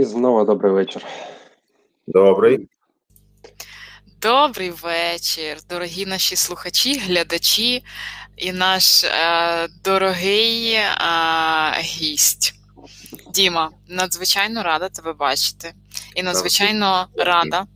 [0.00, 1.04] І знову добрий вечір.
[2.06, 2.68] Добрий.
[4.22, 7.84] Добрий вечір, дорогі наші слухачі, глядачі
[8.36, 10.88] і наш е, дорогий е,
[11.80, 12.54] гість.
[13.34, 15.72] Діма, надзвичайно рада тебе бачити.
[16.14, 17.66] І надзвичайно рада,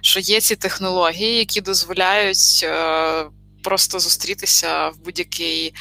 [0.00, 3.26] що є ці технології, які дозволяють е,
[3.64, 5.74] просто зустрітися в будь-який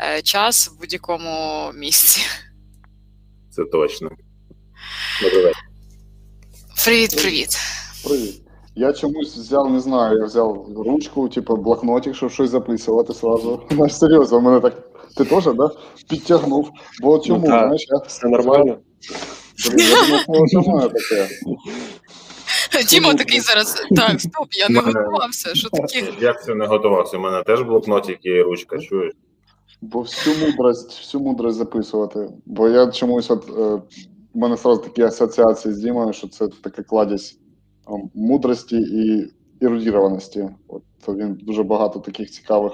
[0.00, 2.22] е, час, в будь-якому місці.
[3.50, 4.10] Це точно.
[5.22, 5.62] Добрий вечір.
[6.84, 7.48] Привіт, привіт.
[8.04, 8.42] Привіт.
[8.74, 13.62] Я чомусь взяв, не знаю, я взяв ручку, типу блокнотик, щоб щось записувати сразу.
[13.70, 14.74] Знаєш, серйозно, в мене так.
[15.16, 15.70] Ти теж, да?
[16.08, 16.70] Підтягнув.
[17.02, 17.64] Бо чому, Ну, так.
[17.64, 18.78] знаєш, я, Все нормально?
[22.90, 23.82] Діма такий зараз.
[23.96, 25.54] Так, стоп, я не готувався.
[25.54, 26.04] Що таке?
[26.20, 27.16] Як це не готувався?
[27.16, 29.12] У мене теж блокнотик і ручка, чуєш?
[29.80, 32.28] Бо всю мудрость, всю мудрость записувати.
[32.46, 33.82] Бо я чомусь от е,
[34.34, 37.38] в мене сразу такі асоціації з Дімою, що це така кладязь
[37.88, 39.32] е, мудрості і
[39.64, 40.48] ерудірованості.
[40.68, 42.72] От він дуже багато таких цікавих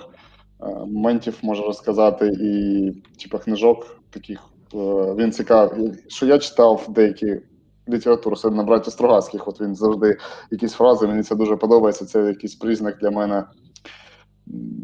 [0.63, 2.93] е, моментів може розказати, і
[3.23, 4.41] типу книжок таких
[4.75, 4.79] е,
[5.15, 5.93] він цікавий.
[6.09, 7.41] Що я читав деякі
[7.89, 10.19] літературу, особливо братів Стругацьких, от він завжди
[10.51, 12.05] якісь фрази, мені це дуже подобається.
[12.05, 13.45] Це якийсь признак для мене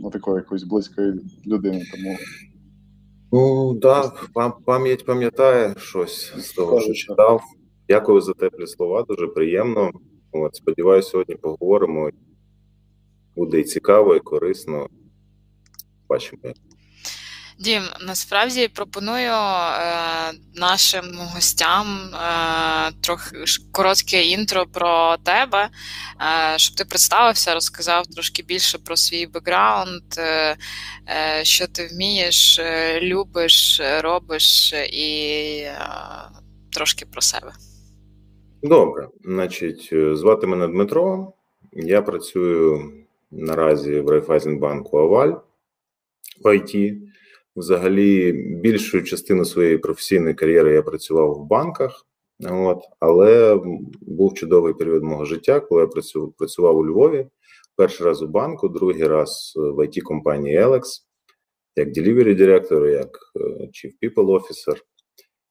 [0.02, 1.12] ну, такої якоїсь близької
[1.47, 1.83] людини.
[1.92, 2.17] Тому
[3.36, 4.30] Ну так,
[4.64, 7.42] пам'ять пам'ятає щось з того, що читав.
[7.88, 9.90] Дякую за теплі слова, дуже приємно.
[10.32, 12.10] От, сподіваюся, сьогодні поговоримо.
[13.36, 14.88] Буде і цікаво, і корисно.
[16.08, 16.42] Бачимо.
[17.58, 23.36] Дім, насправді пропоную е, нашим гостям е, трохи
[23.73, 25.68] коротке інтро про тебе,
[26.20, 30.56] е, щоб ти представився, розказав трошки більше про свій бекграунд, е,
[31.08, 35.11] е, що ти вмієш, е, любиш, робиш, і
[35.64, 35.79] е,
[36.73, 37.52] трошки про себе.
[38.62, 41.33] Добре, значить, звати мене Дмитро.
[41.73, 42.92] Я працюю
[43.30, 45.33] наразі в Райфайзенбанку Аваль
[46.42, 46.96] в IT.
[47.57, 52.07] Взагалі, більшу частину своєї професійної кар'єри я працював в банках,
[52.51, 53.61] от, але
[54.01, 57.27] був чудовий період мого життя, коли я працю- працював у Львові.
[57.77, 60.83] Перший раз у банку, другий раз в it компанії Alex,
[61.77, 64.77] як delivery директор, як е, chief people officer.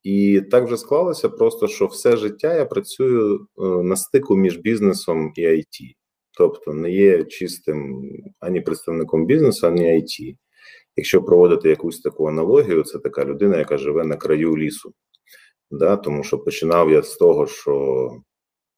[0.03, 5.34] І так вже склалося, просто що все життя я працюю е, на стику між бізнесом
[5.35, 5.96] і IT.
[6.38, 8.09] Тобто не є чистим
[8.40, 10.35] ані представником бізнесу, ані IT.
[10.95, 14.93] Якщо проводити якусь таку аналогію, це така людина, яка живе на краю лісу.
[15.71, 15.95] Да?
[15.95, 18.09] Тому що починав я з того, що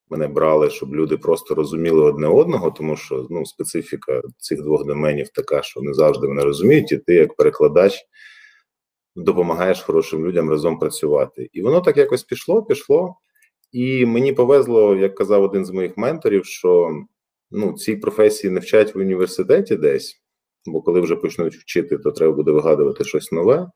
[0.10, 5.30] мене брали, щоб люди просто розуміли одне одного, тому що ну, специфіка цих двох доменів
[5.30, 8.06] така, що не завжди вони розуміють, і ти, як перекладач,
[9.16, 11.50] допомагаєш хорошим людям разом працювати.
[11.54, 13.16] І воно так якось пішло, пішло.
[13.72, 16.92] І мені повезло, як казав один з моїх менторів, що
[17.52, 20.22] ну, цій професії не вчать в університеті десь,
[20.66, 23.70] бо коли вже почнуть вчити, то треба буде вигадувати щось нове.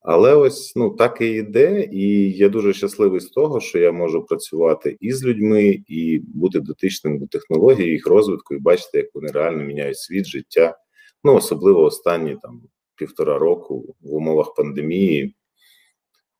[0.00, 4.24] Але ось ну так і йде, і я дуже щасливий з того, що я можу
[4.24, 9.28] працювати і з людьми, і бути дотичним до технологій, їх розвитку, і бачити, як вони
[9.28, 10.76] реально міняють світ, життя.
[11.24, 12.62] Ну особливо останні там
[12.96, 15.34] півтора року в умовах пандемії,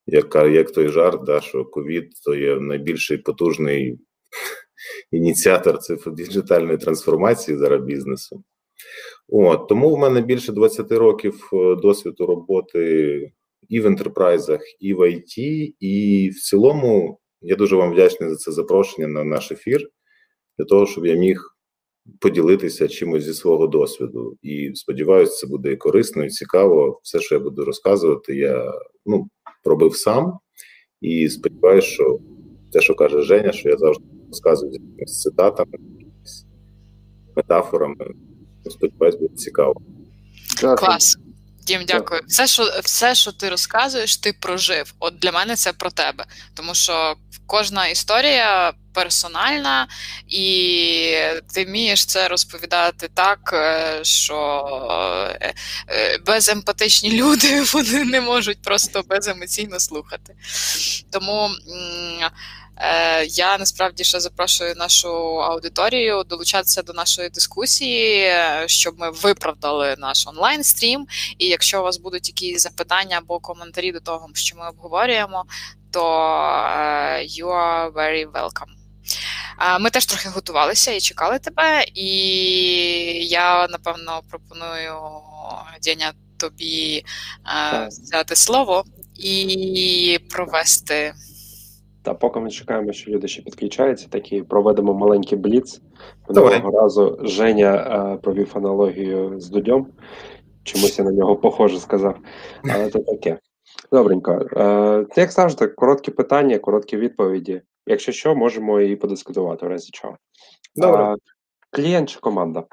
[0.07, 3.99] яка як той жарт, да, що ковід то є найбільший потужний
[5.11, 8.45] ініціатор цифродіджитальної трансформації зараз бізнесу.
[9.29, 13.33] От тому в мене більше 20 років е, досвіду роботи
[13.69, 15.39] і в ентерпрайзах, і в IT,
[15.81, 19.89] і в цілому я дуже вам вдячний за це запрошення на наш ефір,
[20.59, 21.57] для того, щоб я міг
[22.21, 24.39] поділитися чимось зі свого досвіду.
[24.43, 27.01] І сподіваюся, це буде корисно, і цікаво.
[27.03, 28.73] Все, що я буду розказувати, я
[29.07, 29.29] ну,
[29.65, 30.39] робив сам.
[31.01, 32.19] І сподіваюся, що
[32.73, 34.73] те, що каже Женя, що я завжди розказую
[35.07, 36.47] з цитатами, якимись
[37.37, 38.15] метафорами.
[38.71, 39.75] Сподіваюсь, буде цікаво.
[40.61, 40.77] дякую.
[40.77, 41.19] Клас.
[41.67, 42.21] Дім, дякую.
[42.29, 44.95] Все, що все, що ти розказуєш, ти прожив.
[44.99, 46.25] От для мене це про тебе.
[46.55, 47.17] Тому що
[47.47, 49.89] кожна історія персональна,
[50.29, 51.17] і
[51.55, 54.65] ти вмієш це розповідати так, е, що
[55.41, 55.55] е,
[55.89, 60.35] е, беземпатичні люди вони не можуть просто беземоційно слухати.
[61.11, 61.51] Тому.
[62.79, 65.09] Е, Я насправді ще запрошую нашу
[65.43, 68.33] аудиторію долучатися до нашої дискусії,
[68.67, 71.07] щоб ми виправдали наш онлайн стрім.
[71.39, 75.45] І якщо у вас будуть якісь запитання або коментарі до того, що ми обговорюємо,
[75.91, 76.03] то
[76.77, 78.73] е, you are very welcome.
[79.61, 82.09] Е, Ми теж трохи готувалися і чекали тебе, і
[83.27, 84.95] я напевно пропоную
[85.83, 87.05] Дєня тобі
[87.89, 88.85] взяти слово
[89.15, 91.15] і провести
[92.07, 95.81] Та поки ми чекаємо, що люди ще підключаються, такі проведемо маленький бліц.
[96.29, 99.87] Минулого разу Женя е, провів аналогію з Дудьом.
[100.63, 102.19] Чомусь я на нього похоже сказав.
[102.75, 103.39] Але це таке.
[103.93, 104.33] Добренько.
[104.33, 107.63] Е, як завжди, короткі питання, короткі відповіді.
[107.87, 110.17] Якщо що, можемо і подискутувати в разі чого.
[110.77, 111.05] Добре.
[111.05, 111.17] Е,
[111.71, 112.65] клієнт чи команда?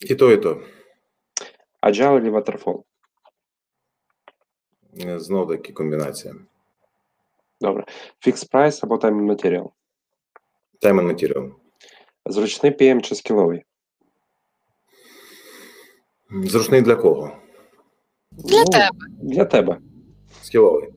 [0.00, 0.60] І то, і то.
[1.82, 2.82] Agile чи Waterfall?
[5.18, 6.34] Знов таки комбінація.
[7.60, 7.84] Добре.
[8.26, 9.64] Fixed price або time and material?
[10.82, 11.50] Time and material.
[12.26, 13.64] Зручний PM чи скіловий?
[16.30, 17.30] Зручний для кого?
[18.32, 18.88] Для тебе.
[19.22, 19.78] Для тебе.
[20.42, 20.88] Скіловий.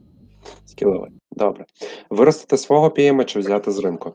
[0.66, 1.12] Скіловий.
[1.32, 1.66] Добре.
[2.10, 4.14] Виростити свого PM чи взяти з ринку?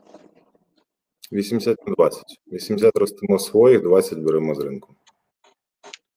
[1.31, 2.23] 80 на 20.
[2.47, 4.95] 80 ростимо своїх, 20 беремо з ринку.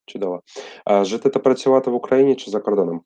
[0.05, 0.41] Чудово.
[0.85, 3.01] А, жити та працювати в Україні чи за кордоном?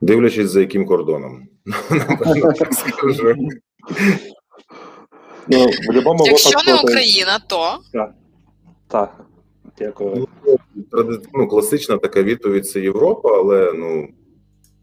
[0.00, 1.48] Дивлячись, за яким кордоном.
[5.50, 7.78] Ну, в Якщо не Україна, то
[8.88, 9.24] Так.
[9.78, 10.28] Дякую.
[10.90, 14.08] Тради- ну, класична така відповідь це Європа, але ну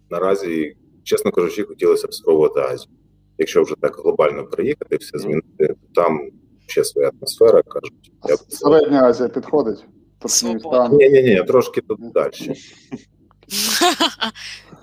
[0.10, 2.92] наразі, чесно кажучи, хотілося б спробувати Азію.
[3.38, 6.30] Якщо вже так глобально приїхати, все змінити, то там
[6.68, 8.12] ще своя атмосфера, кажуть.
[8.28, 9.86] Я б Середня Азія підходить.
[10.20, 10.98] Туркменістан.
[10.98, 12.32] Ні, ні, ні, трошки тут далі.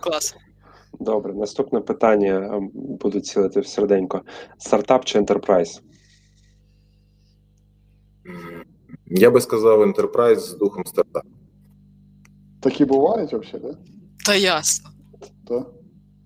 [0.03, 0.37] клас.
[1.01, 4.23] Добре, наступне питання ем, буду цілити в серденько.
[4.59, 5.83] Стартап чи ентерпрайз?
[9.07, 11.29] Я би сказав, Enterprise з духом стартапу.
[12.61, 13.79] Такі бувають взагалі, да?
[14.27, 14.91] Та ясно.
[15.45, 15.67] Да?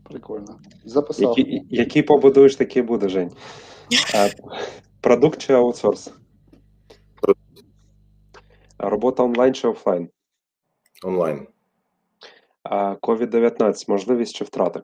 [0.05, 0.61] Прикольно.
[0.85, 1.39] Записав.
[1.39, 3.31] Які, який побудуєш, такий буде, Жень.
[4.15, 4.29] А,
[5.01, 6.13] продукт чи аутсорс?
[7.21, 7.65] Продукт.
[8.79, 10.09] Робота онлайн чи офлайн?
[11.05, 11.47] онлайн.
[12.71, 14.83] А, COVID-19 можливість чи втрати?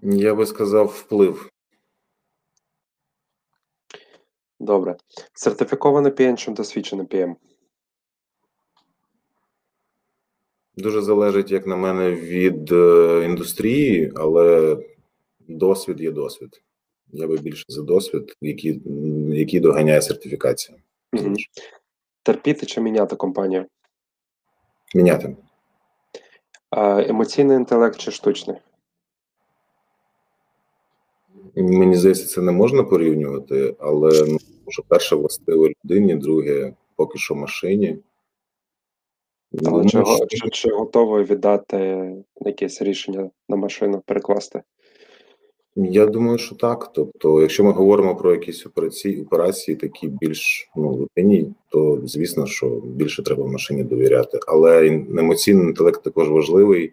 [0.00, 1.50] Я би сказав, вплив.
[4.60, 4.96] Добре.
[5.34, 7.34] Сертифікований PM чи досвідчений PM?
[10.76, 14.76] Дуже залежить, як на мене, від е, індустрії, але
[15.40, 16.62] досвід є досвід.
[17.12, 18.82] Я би більше за досвід, який,
[19.28, 20.78] який доганяє сертифікація.
[21.12, 21.36] Мгм.
[22.22, 23.66] Терпіти чи міняти компанію?
[24.94, 25.36] Міняти.
[26.76, 28.56] Емоційний інтелект чи штучний?
[31.56, 34.38] Мені здається, це не можна порівнювати, але ну,
[34.68, 37.98] що перше властиво людині, друге поки що машині.
[39.66, 42.10] Але Ну, чи, що- чи, чи готовий віддати
[42.40, 44.62] якесь рішення на машину перекласти?
[45.76, 46.90] Я думаю, що так.
[46.94, 52.66] Тобто, якщо ми говоримо про якісь операції, операції такі більш ну, рутинні, то звісно, що
[52.84, 54.38] більше треба машині довіряти.
[54.46, 54.86] Але
[55.18, 56.92] емоційний інтелект також важливий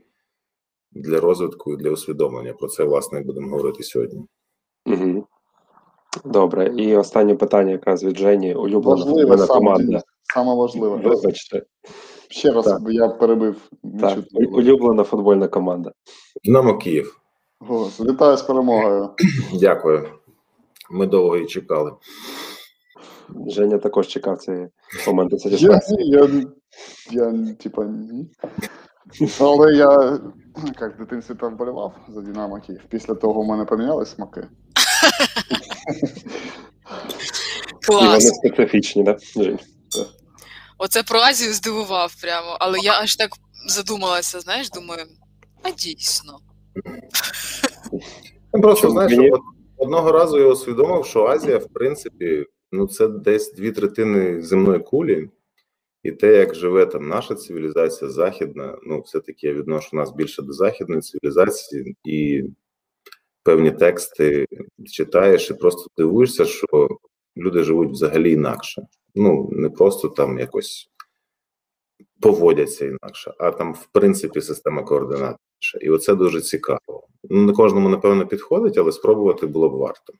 [0.91, 2.53] для розвитку і для усвідомлення.
[2.53, 4.25] Про це власне будемо говорити сьогодні.
[4.85, 5.25] Угу.
[6.25, 8.55] Добре, і останнє питання якраз від Жені.
[8.55, 10.01] Улюблена Важливе саме, команда.
[10.33, 10.95] саме важливе.
[10.97, 11.63] Вибачте,
[12.29, 12.81] Ще раз, Так.
[12.81, 13.55] бо я перебив.
[14.01, 15.91] так, улюблена футбольна команда.
[16.43, 17.20] Динамо Київ.
[17.67, 19.09] Господи, Вітаю з перемогою.
[19.53, 20.09] Дякую.
[20.89, 21.91] Ми довго і чекали.
[23.47, 24.67] Женя також чекав цей
[25.07, 26.09] момент Я, сатисфакції.
[26.09, 26.45] я,
[27.11, 28.27] я, типа, ні.
[29.39, 30.19] Але я
[30.81, 32.81] як в дитинстві там вболівав за Динамо Київ.
[32.89, 34.47] Після того в мене помінялись смаки.
[37.91, 39.03] І вони специфічні.
[39.03, 39.17] Да?
[39.35, 39.59] Жень?
[40.77, 43.29] Оце про Азію здивував прямо, але я аж так
[43.67, 45.05] задумалася, знаєш, думаю,
[45.63, 46.39] а дійсно.
[48.53, 49.31] Ну, Просто Чому знаєш, мені-
[49.77, 55.29] одного разу я усвідомив, що Азія, в принципі, ну це десь дві третини земної кулі,
[56.03, 60.53] і те, як живе там наша цивілізація західна, ну все-таки я відношу нас більше до
[60.53, 62.43] західної цивілізації, і
[63.43, 64.45] певні тексти
[64.91, 66.87] читаєш і просто дивуєшся, що
[67.37, 68.81] люди живуть взагалі інакше.
[69.15, 70.89] Ну не просто там якось
[72.19, 75.35] поводяться інакше, а там, в принципі, система координат.
[75.81, 77.07] І оце дуже цікаво.
[77.29, 80.13] Ну, не кожному, напевно, підходить, але спробувати було б варто.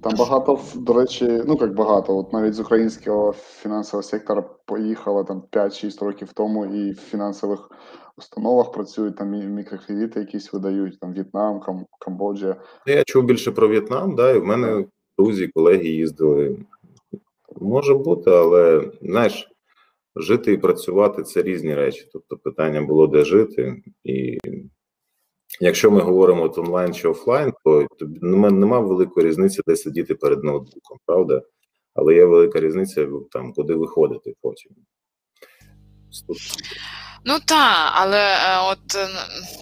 [0.00, 5.42] Там багато, до речі, ну як багато, от навіть з українського фінансового сектора поїхало там
[5.52, 7.70] 5-6 років тому і в фінансових
[8.16, 12.56] установах працюють, там мікрокредити якісь видають, там В'єтнам, Кам- Камбоджа.
[12.86, 14.84] Я чув більше про В'єтнам, да, і в мене
[15.18, 16.56] друзі, колеги їздили.
[17.60, 19.49] Може бути, але знаєш,
[20.20, 22.08] жити і працювати це різні речі.
[22.12, 23.82] Тобто питання було де жити.
[24.04, 24.38] І
[25.60, 30.14] якщо ми говоримо от онлайн чи офлайн, то тобі нема, нема великої різниці, де сидіти
[30.14, 31.42] перед ноутбуком, правда?
[31.94, 34.72] але є велика різниця там, куди виходити потім.
[37.24, 39.08] Ну так, але е, от е,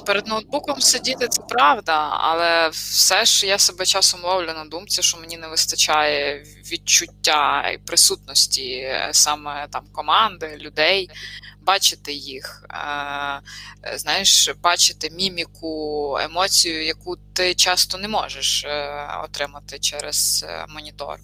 [0.06, 5.18] перед ноутбуком сидіти це правда, але все ж я себе часом ловлю на думці, що
[5.18, 11.10] мені не вистачає відчуття і присутності е, саме там команди, людей,
[11.60, 12.66] бачити їх,
[13.94, 18.66] знаєш, бачити міміку, емоцію, яку ти часто не можеш
[19.24, 21.18] отримати через монітор.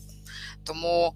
[0.64, 1.14] Тому.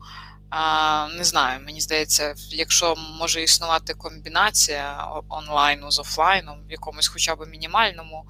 [0.51, 7.37] А, Не знаю, мені здається, якщо може існувати комбінація онлайну з офлайном в якомусь хоча
[7.37, 8.25] б мінімальному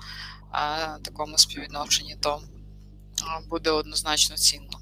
[0.51, 2.41] а, такому співвідношенні, то
[3.51, 4.79] буде однозначно цінно.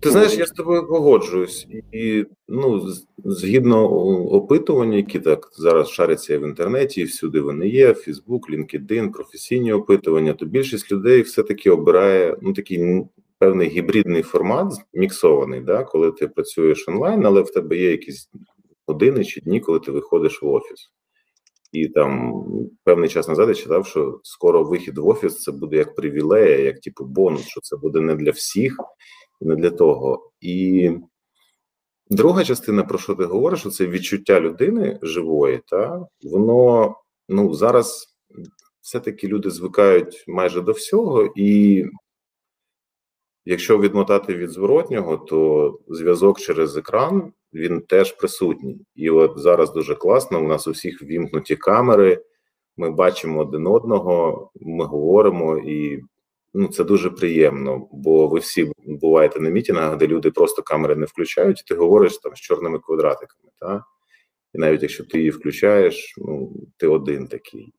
[0.00, 2.92] Ти знаєш, я з тобою погоджуюсь, і ну,
[3.24, 3.88] згідно
[4.32, 10.32] опитувань, які так зараз шаряться в інтернеті, і всюди вони є: Фейсбук, LinkedIn, професійні опитування,
[10.32, 13.04] то більшість людей все-таки обирає ну такий
[13.44, 18.30] певний гібридний формат міксований, да, коли ти працюєш онлайн, але в тебе є якісь
[18.86, 20.90] години чи дні, коли ти виходиш в офіс.
[21.72, 22.32] І там
[22.84, 26.80] певний час назад я читав, що скоро вихід в офіс це буде як привілея, як
[26.80, 28.76] типу бонус, що це буде не для всіх,
[29.40, 30.30] не для того.
[30.40, 30.90] І
[32.10, 36.94] друга частина, про що ти говориш, це відчуття людини живої, та воно
[37.28, 38.06] ну зараз
[38.80, 41.84] все-таки люди звикають майже до всього, і
[43.44, 48.80] Якщо відмотати від зворотнього, то зв'язок через екран він теж присутній.
[48.94, 50.40] І от зараз дуже класно.
[50.40, 52.24] У нас у всіх вімкнуті камери,
[52.76, 56.02] ми бачимо один одного, ми говоримо, і
[56.54, 57.88] ну це дуже приємно.
[57.92, 62.18] Бо ви всі буваєте на мітінгах, де люди просто камери не включають, і ти говориш
[62.18, 63.50] там з чорними квадратиками.
[63.60, 63.84] Та?
[64.54, 67.74] І навіть якщо ти її включаєш, ну ти один такий.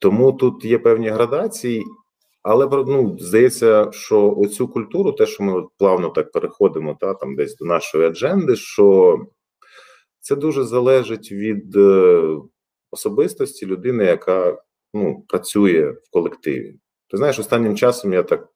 [0.00, 1.84] Тому тут є певні градації,
[2.48, 7.56] але ну, здається, що оцю культуру, те, що ми плавно так переходимо, та там десь
[7.56, 9.18] до нашої адженди, що
[10.20, 12.22] це дуже залежить від е,
[12.90, 14.58] особистості людини, яка
[14.94, 16.78] ну, працює в колективі.
[17.10, 18.48] Ти знаєш, останнім часом я так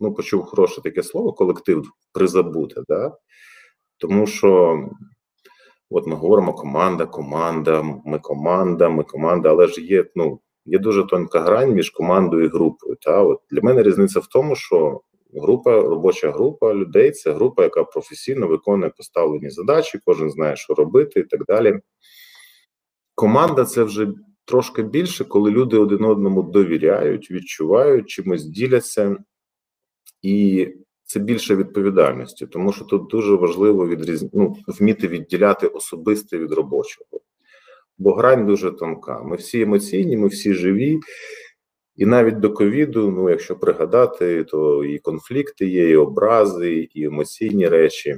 [0.00, 3.16] ну, почув хороше таке слово колектив призабуте, да?
[3.98, 4.80] тому що
[5.90, 11.04] от ми говоримо команда, команда, ми команда, ми команда, але ж є ну, є дуже
[11.04, 12.96] тонка грань між командою і групою.
[13.00, 15.00] Та от для мене різниця в тому, що
[15.34, 21.20] група, робоча група людей це група, яка професійно виконує поставлені задачі, кожен знає, що робити,
[21.20, 21.80] і так далі.
[23.14, 24.08] Команда це вже
[24.44, 29.16] трошки більше, коли люди один одному довіряють, відчувають, чимось діляться,
[30.22, 30.68] і
[31.04, 34.26] це більше відповідальності, тому що тут дуже важливо відріз...
[34.32, 37.20] ну, вміти відділяти особисте від робочого
[37.98, 39.22] бо грань дуже тонка.
[39.22, 41.00] Ми всі емоційні, ми всі живі,
[41.96, 47.68] і навіть до ковіду, ну якщо пригадати, то і конфлікти є, і образи, і емоційні
[47.68, 48.16] речі.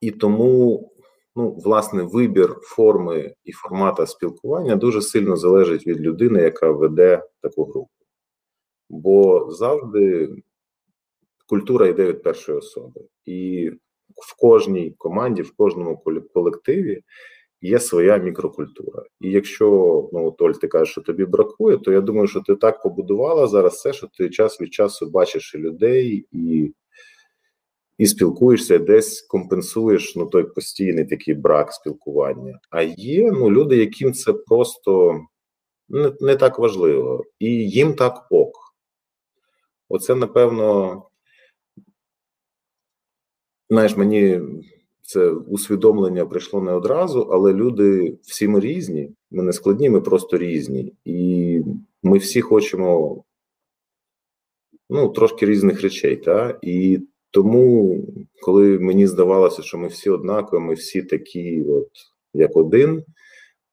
[0.00, 0.90] І тому,
[1.36, 7.64] ну, власне, вибір форми і формата спілкування дуже сильно залежить від людини, яка веде таку
[7.64, 7.90] групу.
[8.88, 10.28] Бо завжди
[11.46, 13.00] культура йде від першої особи.
[13.24, 13.70] І
[14.16, 16.02] в кожній команді, в кожному
[16.34, 17.02] колективі
[17.60, 19.02] є своя мікрокультура.
[19.20, 19.68] І якщо
[20.12, 23.74] ну Толь, ти кажеш, що тобі бракує, то я думаю, що ти так побудувала зараз
[23.74, 26.74] все, що ти час від часу бачиш і людей і
[27.98, 32.60] і спілкуєшся, десь компенсуєш ну той постійний такий брак спілкування.
[32.70, 35.20] А є ну люди, яким це просто
[35.88, 38.52] не, не так важливо, і їм так ок.
[39.88, 41.02] Оце напевно.
[43.70, 44.40] Знаєш, мені
[45.06, 49.10] це усвідомлення прийшло не одразу, але люди всі ми різні.
[49.30, 51.60] Ми не складні, ми просто різні, і
[52.02, 53.24] ми всі хочемо
[54.90, 56.16] ну, трошки різних речей.
[56.16, 56.58] Та?
[56.62, 57.98] І тому,
[58.42, 61.90] коли мені здавалося, що ми всі однакові, ми всі такі, от
[62.34, 63.04] як один,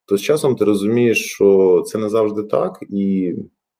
[0.06, 3.34] то з часом ти розумієш, що це не завжди так, і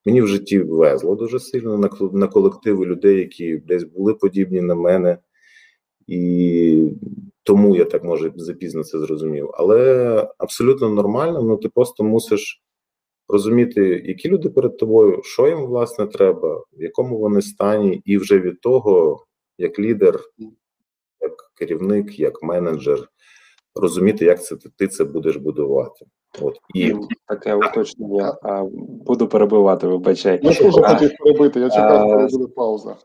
[0.04, 5.18] мені в житті везло дуже сильно на колективи людей, які десь були подібні на мене.
[6.06, 6.92] І
[7.42, 9.50] тому я так може запізно це зрозумів.
[9.54, 12.62] Але абсолютно нормально, ну ти просто мусиш
[13.28, 18.38] розуміти, які люди перед тобою, що їм власне треба, в якому вони стані, і вже
[18.38, 19.24] від того,
[19.58, 20.20] як лідер,
[21.20, 23.08] як керівник, як менеджер,
[23.74, 26.06] розуміти, як це ти це будеш будувати.
[26.40, 26.94] От і
[27.28, 28.36] таке уточнення.
[28.42, 28.64] А,
[29.06, 30.40] Буду перебивати, вибачай.
[30.42, 32.96] Я теж хотів перебити, я чекав, коли буде пауза.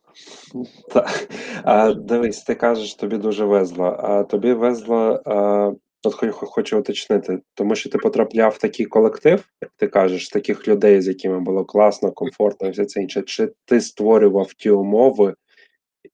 [0.93, 1.29] Так.
[1.63, 3.85] А, Дивись, ти кажеш, тобі дуже везло.
[3.99, 5.71] А тобі везло, а,
[6.03, 11.01] от хочу уточнити, тому що ти потрапляв в такий колектив, як ти кажеш, таких людей,
[11.01, 13.21] з якими було класно, комфортно і все це інше.
[13.21, 15.33] Чи ти створював ті умови,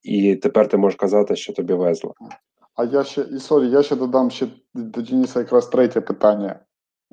[0.03, 2.13] і тепер ти можеш казати, що тобі везло.
[2.75, 6.60] А я ще і sorry, я ще додам ще до Дениса якраз третє питання.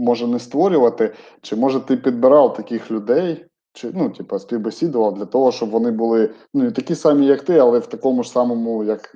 [0.03, 5.53] Може не створювати, чи може ти підбирав таких людей, чи ну, типа, співбесідував для того,
[5.53, 9.15] щоб вони були ну, не такі самі, як ти, але в такому ж самому, як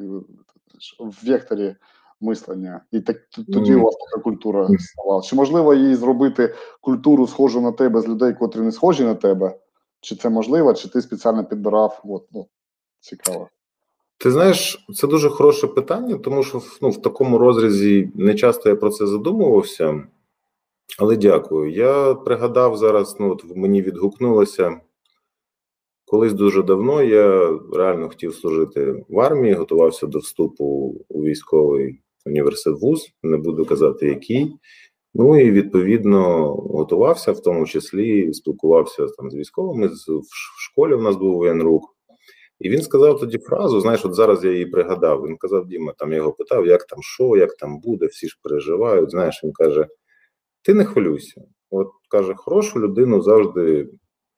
[0.99, 1.75] в векторі
[2.21, 2.81] мислення.
[2.93, 3.17] І так
[3.53, 3.81] тоді mm.
[3.81, 5.23] у вас така культура ставала.
[5.23, 9.59] Чи можливо її зробити культуру схожу на тебе з людей, котрі не схожі на тебе?
[10.01, 12.01] Чи це можливо, чи ти спеціально підбирав?
[12.05, 12.47] От, ну,
[13.01, 13.49] Цікаво.
[14.19, 18.77] Ти знаєш, це дуже хороше питання, тому що ну, в такому розрізі не часто я
[18.77, 20.03] про це задумувався.
[20.99, 21.71] Але дякую.
[21.71, 24.81] Я пригадав зараз, ну от мені відгукнулося.
[26.05, 32.81] Колись дуже давно я реально хотів служити в армії, готувався до вступу у військовий університет
[32.81, 34.57] вуз, не буду казати який.
[35.15, 39.87] Ну і відповідно готувався, в тому числі спілкувався там з військовими.
[39.87, 41.83] В школі у нас був воєнрук.
[42.61, 45.27] І він сказав тоді фразу: знаєш, от зараз я її пригадав.
[45.27, 49.11] Він казав: Діма, там його питав, як там що, як там буде, всі ж переживають.
[49.11, 49.87] Знаєш, він каже:
[50.67, 51.43] Ти не хвилюйся.
[51.71, 53.89] От каже, хорошу людину завжди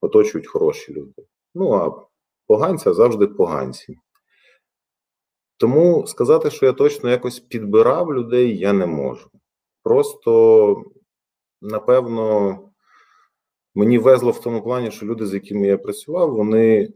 [0.01, 1.25] оточують хороші люди.
[1.55, 2.05] Ну а
[2.47, 3.97] поганця завжди поганці.
[5.57, 9.29] Тому сказати, що я точно якось підбирав людей, я не можу.
[9.83, 10.83] Просто,
[11.61, 12.59] напевно,
[13.75, 16.93] мені везло в тому плані, що люди, з якими я працював, вони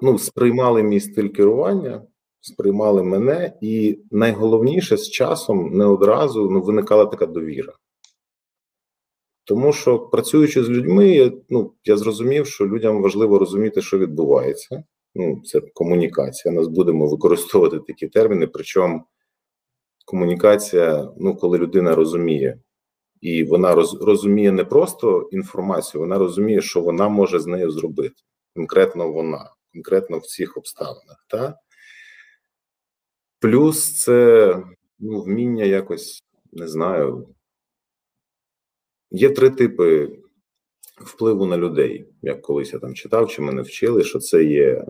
[0.00, 2.06] ну, сприймали мій стиль керування,
[2.40, 7.72] сприймали мене, і найголовніше з часом не одразу ну, виникала така довіра.
[9.44, 14.84] Тому що працюючи з людьми, я, ну, я зрозумів, що людям важливо розуміти, що відбувається.
[15.14, 16.54] Ну, Це комунікація.
[16.54, 18.46] Нас будемо використовувати такі терміни.
[18.46, 19.04] Причому
[20.04, 22.58] комунікація, ну, коли людина розуміє,
[23.20, 28.14] і вона роз, розуміє не просто інформацію, вона розуміє, що вона може з нею зробити.
[28.54, 31.24] Конкретно вона конкретно в цих обставинах.
[31.28, 31.58] Та?
[33.40, 34.56] Плюс це
[34.98, 37.28] ну, вміння якось не знаю.
[39.14, 40.08] Є три типи
[41.04, 44.86] впливу на людей, як колись я там читав, чи мене вчили, що це є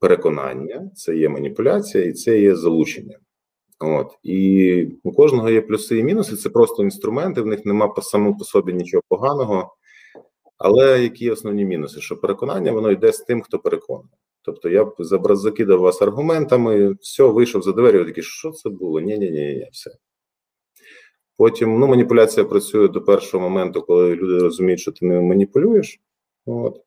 [0.00, 3.18] переконання, це є маніпуляція і це є залучення.
[3.78, 8.02] От І у кожного є плюси і мінуси, це просто інструменти, в них нема по
[8.02, 9.76] самому по собі нічого поганого.
[10.58, 12.00] Але які основні мінуси?
[12.00, 14.08] Що переконання воно йде з тим, хто переконує.
[14.42, 14.92] Тобто я
[15.30, 19.00] закидав вас аргументами, все, вийшов за двері, такий, що це було?
[19.00, 19.90] Ні, ні, ні, ні, все.
[21.38, 26.00] Потім ну, маніпуляція працює до першого моменту, коли люди розуміють, що ти не маніпулюєш.
[26.46, 26.80] От.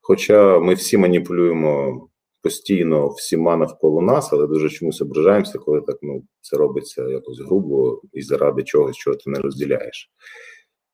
[0.00, 2.00] Хоча ми всі маніпулюємо
[2.42, 8.02] постійно всіма навколо нас, але дуже чомусь ображаємося, коли так ну, це робиться якось грубо
[8.12, 10.10] і заради чогось, чого ти не розділяєш.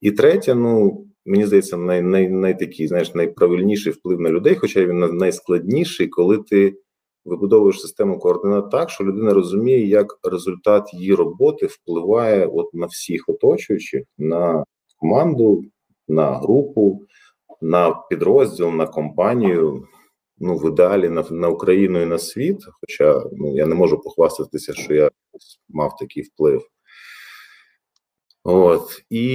[0.01, 4.85] І третє, ну мені здається, най, най, най такий, знаєш, найправильніший вплив на людей, хоча
[4.85, 6.75] він найскладніший, коли ти
[7.25, 13.29] вибудовуєш систему координат так, що людина розуміє, як результат її роботи впливає от на всіх
[13.29, 14.65] оточуючих, на
[14.97, 15.65] команду,
[16.09, 17.03] на групу,
[17.61, 19.87] на підрозділ, на компанію.
[20.39, 22.59] Ну, в ідеалі на на Україну і на світ.
[22.81, 25.11] Хоча ну я не можу похвастатися, що я
[25.69, 26.67] мав такий вплив.
[28.45, 29.27] От і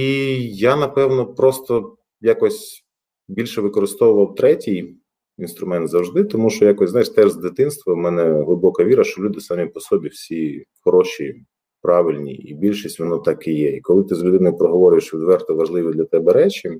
[0.56, 2.84] я напевно просто якось
[3.28, 4.97] більше використовував третій
[5.38, 9.40] інструмент завжди, тому що якось знаєш, теж з дитинства в мене глибока віра, що люди
[9.40, 11.44] самі по собі всі хороші,
[11.82, 13.76] правильні, і більшість воно так і є.
[13.76, 16.70] І коли ти з людиною проговорюєш відверто важливі для тебе речі,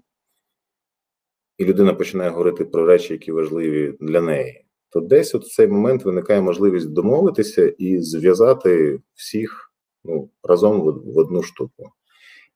[1.59, 5.68] і людина починає говорити про речі, які важливі для неї, то десь от в цей
[5.68, 9.73] момент виникає можливість домовитися і зв'язати всіх
[10.05, 11.90] ну, разом в одну штуку.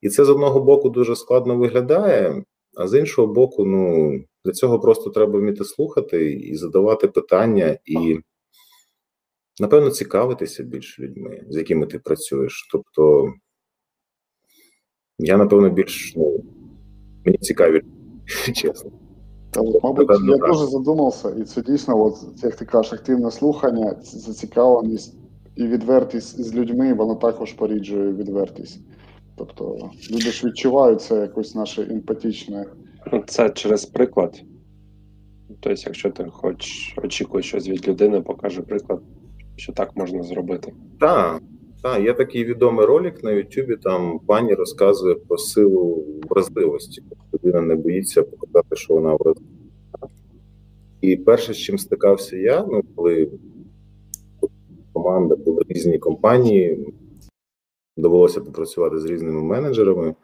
[0.00, 2.44] І це з одного боку дуже складно виглядає,
[2.76, 4.12] а з іншого боку, ну
[4.44, 8.18] для цього просто треба вміти слухати і задавати питання, і,
[9.60, 12.68] напевно, цікавитися більш людьми, з якими ти працюєш.
[12.72, 13.32] Тобто,
[15.18, 16.44] я, напевно, більш ну,
[17.24, 17.82] мені цікаві,
[18.54, 18.90] чесно.
[19.50, 25.14] Та, мабуть, я дуже задумався, і це дійсно, от, як ти кажеш, активне слухання, зацікавленість
[25.56, 28.80] і відвертість з людьми, воно також поріджує відвертість.
[29.36, 32.66] Тобто люди ж відчувають це якось наше емпатичне.
[33.26, 34.42] Це через приклад.
[35.48, 39.00] Тобто, якщо ти хоч очікуєш щось від людини, покаже приклад,
[39.56, 40.72] що так можна зробити.
[41.00, 41.42] Так,
[41.82, 47.02] так, є такий відомий ролик на Ютубі, там пані розказує про силу вразливості.
[47.34, 49.48] Людина не боїться показати, що вона вразлива.
[51.00, 53.30] І перше, з чим стикався я, ну коли
[54.92, 56.94] команда були різні компанії,
[57.96, 60.14] довелося попрацювати з різними менеджерами.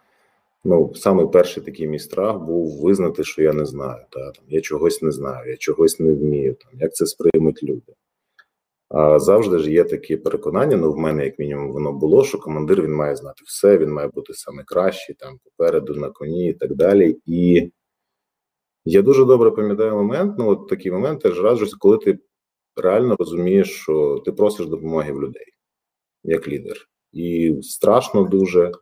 [0.65, 4.05] Ну, саме перший такий мій страх був визнати, що я не знаю.
[4.11, 7.93] Та, там, Я чогось не знаю, я чогось не вмію, там, як це сприймуть люди.
[8.89, 10.77] А завжди ж є такі переконання.
[10.77, 14.09] Ну, в мене, як мінімум, воно було, що командир він має знати все, він має
[14.09, 17.17] бути саме кращий, там попереду на коні і так далі.
[17.27, 17.71] І
[18.85, 20.35] я дуже добре пам'ятаю момент.
[20.39, 22.19] Ну, от такий момент теж раджусь, коли ти
[22.77, 25.47] реально розумієш, що ти просиш допомоги в людей
[26.25, 26.89] як лідер.
[27.13, 28.73] І страшно дуже,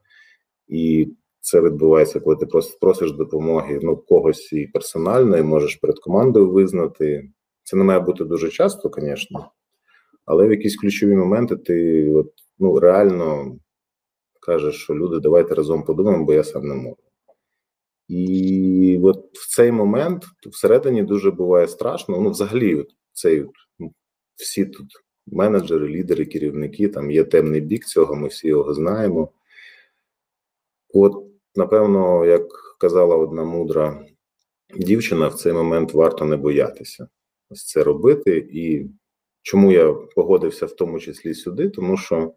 [0.68, 1.08] і
[1.46, 2.46] це відбувається, коли ти
[2.80, 7.30] просиш допомоги ну, когось і персонально, і можеш перед командою визнати.
[7.62, 9.50] Це не має бути дуже часто, звісно,
[10.24, 13.56] але в якісь ключові моменти ти от, ну, реально
[14.40, 16.96] кажеш, що люди, давайте разом подумаємо, бо я сам не можу.
[18.08, 22.20] І от в цей момент всередині дуже буває страшно.
[22.20, 23.46] Ну, взагалі, от цей
[23.78, 23.92] ну,
[24.34, 24.86] всі тут
[25.26, 29.32] менеджери, лідери, керівники, там є темний бік цього, ми всі його знаємо.
[30.94, 31.25] От,
[31.56, 34.06] напевно, як казала одна мудра
[34.76, 37.08] дівчина, в цей момент варто не боятися
[37.50, 38.48] ось це робити.
[38.52, 38.90] І
[39.42, 42.32] чому я погодився в тому числі сюди, тому що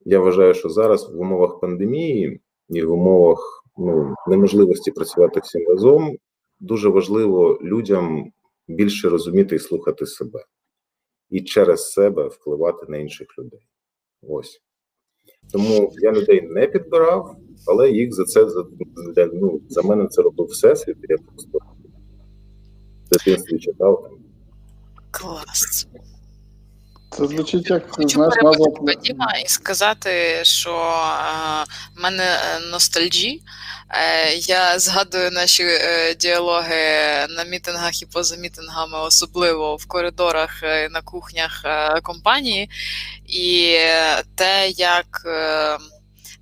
[0.00, 6.16] я вважаю, що зараз в умовах пандемії і в умовах ну, неможливості працювати всім разом
[6.60, 8.32] дуже важливо людям
[8.68, 10.44] більше розуміти і слухати себе
[11.30, 13.60] і через себе впливати на інших людей.
[14.22, 14.62] Ось.
[15.52, 18.64] Тому я людей не підбирав, але їх за це за,
[19.32, 20.96] ну, за мене це робив всесвіт.
[21.08, 21.58] Я просто
[23.12, 24.10] дитинстві читав.
[25.10, 25.86] Клас.
[27.10, 28.66] Це звучить як Хочу знаєш, назва...
[28.80, 31.64] Вадима і сказати, що е,
[31.96, 33.42] в мене е, ностальджі.
[33.90, 36.76] Е, я згадую наші е, діалоги
[37.28, 42.70] на мітингах і поза мітингами, особливо в коридорах е, на кухнях е, компанії,
[43.26, 43.76] і
[44.34, 45.78] те, як е,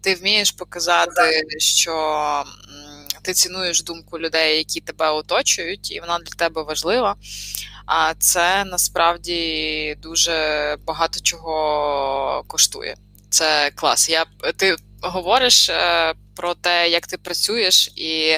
[0.01, 2.45] ти вмієш показати, що
[3.23, 7.17] ти цінуєш думку людей, які тебе оточують, і вона для тебе важлива.
[7.87, 12.97] А це насправді дуже багато чого коштує.
[13.31, 14.11] Це клас.
[14.11, 18.37] Я ти говориш е, про те, як ти працюєш, і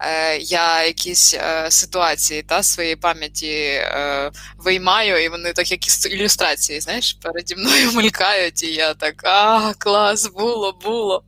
[0.00, 6.80] е, я якісь е, ситуації та своєї пам'яті е, виймаю, і вони так, як ілюстрації,
[6.80, 11.22] знаєш, переді мною мелькають, і я так а клас, було, було.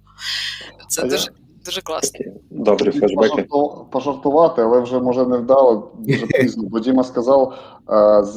[0.88, 1.30] Це а дуже.
[1.66, 2.20] Дуже класно.
[2.50, 3.48] Добрі флешбеки.
[3.92, 6.62] Пожартувати, але вже може не вдало дуже пізно.
[6.66, 7.58] Бо Діма сказав: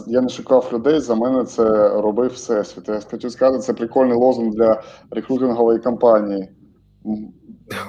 [0.07, 2.87] я не шукав людей, за мене це робив всесвіт.
[2.87, 6.49] Я хотів сказати, це прикольний лозунг для рекрутингової кампанії.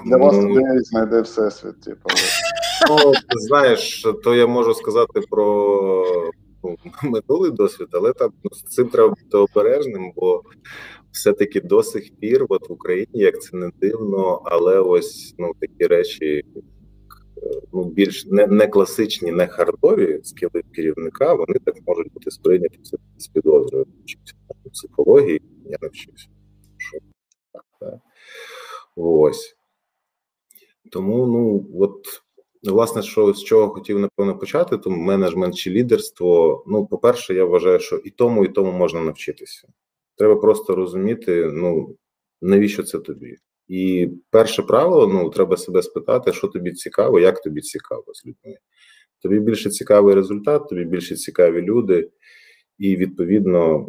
[0.06, 1.80] Для вас ну, людей знайде всесвіт.
[1.80, 2.08] Типу.
[2.88, 6.04] Ну, знаєш, то я можу сказати про
[6.64, 10.42] ну, минулий досвід, але там ну, з цим треба бути обережним, бо
[11.12, 15.86] все-таки до сих пір, от в Україні, як це не дивно, але ось ну такі
[15.86, 16.42] речі
[17.72, 22.78] ну більш не не класичні, не хардові скіли керівника, вони так можуть бути сприйняті
[23.18, 23.86] з підозрою.
[24.72, 25.88] Психології я не
[27.80, 28.00] так.
[28.96, 29.56] Ось.
[30.92, 32.22] Тому, ну, от,
[32.62, 36.64] власне, що з чого хотів, напевно, почати, то менеджмент чи лідерство.
[36.66, 39.68] Ну, по-перше, я вважаю, що і тому, і тому можна навчитися.
[40.16, 41.96] Треба просто розуміти, ну,
[42.42, 43.36] навіщо це тобі.
[43.70, 48.56] І перше правило: ну, треба себе спитати, що тобі цікаво, як тобі цікаво з людьми.
[49.22, 52.10] Тобі більше цікавий результат, тобі більше цікаві люди,
[52.78, 53.88] і відповідно,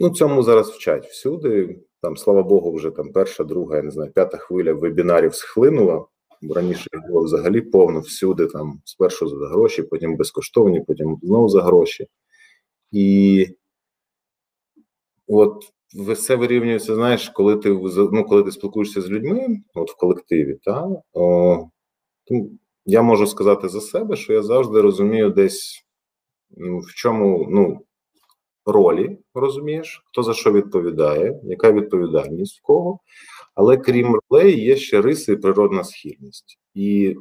[0.00, 1.78] ну, цьому зараз вчать всюди.
[2.02, 6.06] Там, слава Богу, вже там перша, друга, я не знаю, п'ята хвиля вебінарів схлинула.
[6.54, 12.06] Раніше було взагалі повно всюди, там спершу за гроші, потім безкоштовні, потім знову за гроші.
[12.92, 13.46] І
[15.26, 17.68] от все вирівнюється, знаєш, коли ти
[18.12, 21.68] ну, коли ти спілкуєшся з людьми, от в колективі, та, о,
[22.86, 25.84] я можу сказати за себе, що я завжди розумію десь
[26.56, 27.80] в чому ну,
[28.66, 32.98] ролі, розумієш, хто за що відповідає, яка відповідальність в кого.
[33.54, 36.58] Але крім ролей, є ще риси і природна схильність.
[36.74, 37.16] І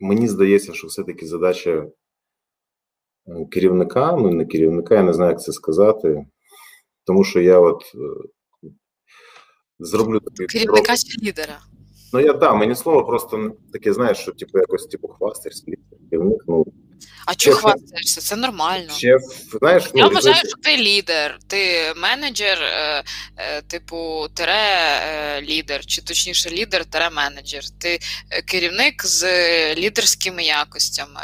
[0.00, 1.86] мені здається, що все-таки задача
[3.50, 6.26] керівника, ну не керівника, я не знаю, як це сказати,
[7.06, 8.68] тому що я от е,
[9.78, 11.58] зроблю такий керівника чи лідера.
[12.12, 15.64] Ну я да, мені слово просто таке, знаєш, що типу якось типу хвастаєшся,
[16.10, 16.64] керівник, ну
[17.26, 18.20] а чого хвастаєшся?
[18.20, 18.92] Це нормально.
[18.96, 19.18] Ще,
[19.60, 23.04] знаєш, ну, Я вважаю, що ти лідер, ти менеджер, е,
[23.36, 27.62] е, типу, тере е, лідер, чи точніше лідер, тере менеджер.
[27.80, 29.24] Ти е, керівник з
[29.74, 31.20] лідерськими якостями.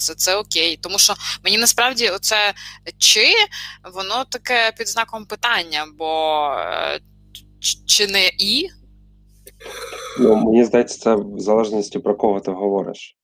[0.00, 0.76] Це це окей.
[0.82, 2.54] Тому що мені насправді оце
[2.98, 3.26] чи
[3.94, 7.00] воно таке під знаком питання, бо е,
[7.86, 8.68] чи не і.
[10.18, 13.16] Ну, Мені здається, це в залежності про кого ти говориш.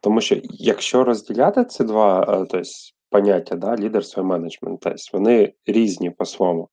[0.00, 2.62] Тому що якщо розділяти ці два тобто,
[3.10, 6.68] поняття, да, лідерство і менеджмент, тобто вони різні по-своєму,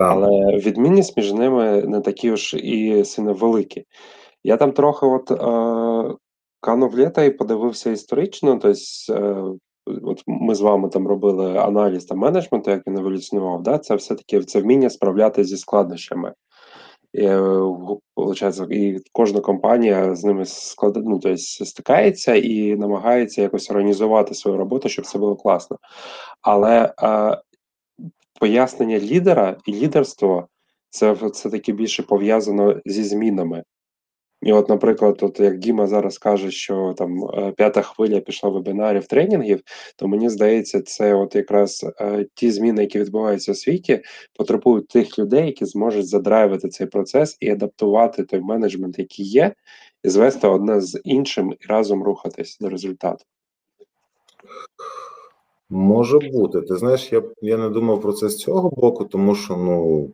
[0.00, 3.84] але відмінність між ними не такі ж і сильно великі.
[4.44, 6.16] Я там трохи от е,
[6.62, 8.78] канув літа і подивився історично, тобто
[9.12, 9.44] е,
[10.02, 14.40] от ми з вами там робили аналіз та менеджменту, як він еволюціонував, да, це все-таки
[14.40, 16.32] це вміння справлятися зі складнощами.
[17.12, 17.28] І,
[18.14, 20.96] получається, і кожна компанія з ними склад...
[20.96, 25.78] ну, тобто, стикається і намагається якось організувати свою роботу, щоб це було класно.
[26.42, 27.36] Але а,
[28.40, 30.48] пояснення лідера і лідерство
[30.90, 33.64] це це таки більше пов'язано зі змінами.
[34.42, 39.06] І, от, наприклад, от як Діма зараз каже, що там е, п'ята хвиля пішла вебінарів
[39.06, 39.62] тренінгів,
[39.96, 44.02] то мені здається, це от якраз е, ті зміни, які відбуваються у світі,
[44.34, 49.54] потребують тих людей, які зможуть задрайвити цей процес і адаптувати той менеджмент, який є,
[50.04, 53.24] і звести одне з іншим і разом рухатись до результату.
[55.70, 56.60] Може бути.
[56.60, 60.08] Ти знаєш, я я не думав про це з цього боку, тому що ну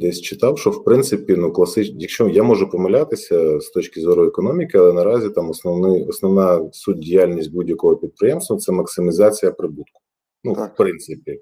[0.00, 4.78] десь читав, що в принципі ну класич, якщо я можу помилятися з точки зору економіки,
[4.78, 10.00] але наразі там основний основна суть діяльність будь-якого підприємства це максимізація прибутку.
[10.44, 10.74] Ну, так.
[10.74, 11.40] в принципі,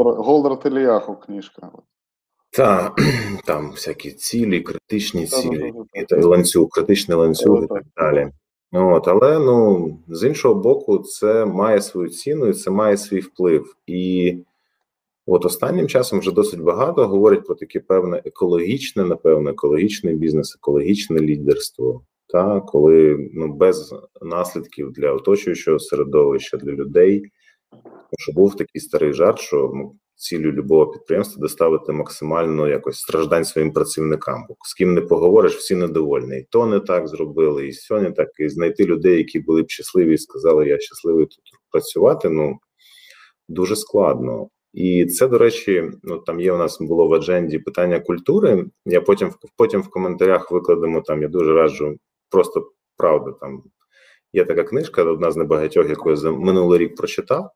[0.00, 1.70] Голдер Теліяху книжка.
[2.50, 2.94] Та
[3.46, 5.72] там всякі цілі, критичні цілі,
[6.18, 8.30] і ланцюг, критичний ланцюг і так далі.
[8.72, 13.76] От, Але ну з іншого боку, це має свою ціну і це має свій вплив.
[13.86, 14.34] І
[15.26, 21.20] От останнім часом вже досить багато говорять про таке певне екологічне, напевно, екологічний бізнес, екологічне
[21.20, 27.24] лідерство, та коли ну без наслідків для оточуючого середовища, для людей.
[28.18, 33.72] що був такий старий жарт, що ну, цілю любого підприємства доставити максимально якось страждань своїм
[33.72, 34.44] працівникам.
[34.48, 36.38] Бо з ким не поговориш, всі недовольні.
[36.38, 38.28] І то не так зробили, і не так.
[38.38, 42.28] І знайти людей, які були б щасливі і сказали, я щасливий тут працювати.
[42.28, 42.58] Ну
[43.48, 44.48] дуже складно.
[44.72, 48.64] І це, до речі, ну там є у нас було в адженді питання культури.
[48.86, 51.22] Я потім потім в коментарях викладемо там.
[51.22, 51.98] Я дуже раджу,
[52.30, 53.32] просто правда.
[53.40, 53.62] Там
[54.32, 57.50] є така книжка, одна з небагатьох, яку я за минулий рік прочитав.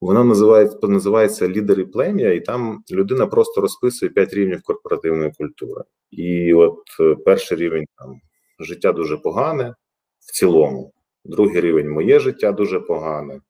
[0.00, 5.82] Вона називається називається Лідери плем'я, і там людина просто розписує п'ять рівнів корпоративної культури.
[6.10, 8.20] І от е, перший рівень там
[8.60, 9.74] життя дуже погане
[10.20, 10.92] в цілому,
[11.24, 13.40] другий рівень моє життя дуже погане.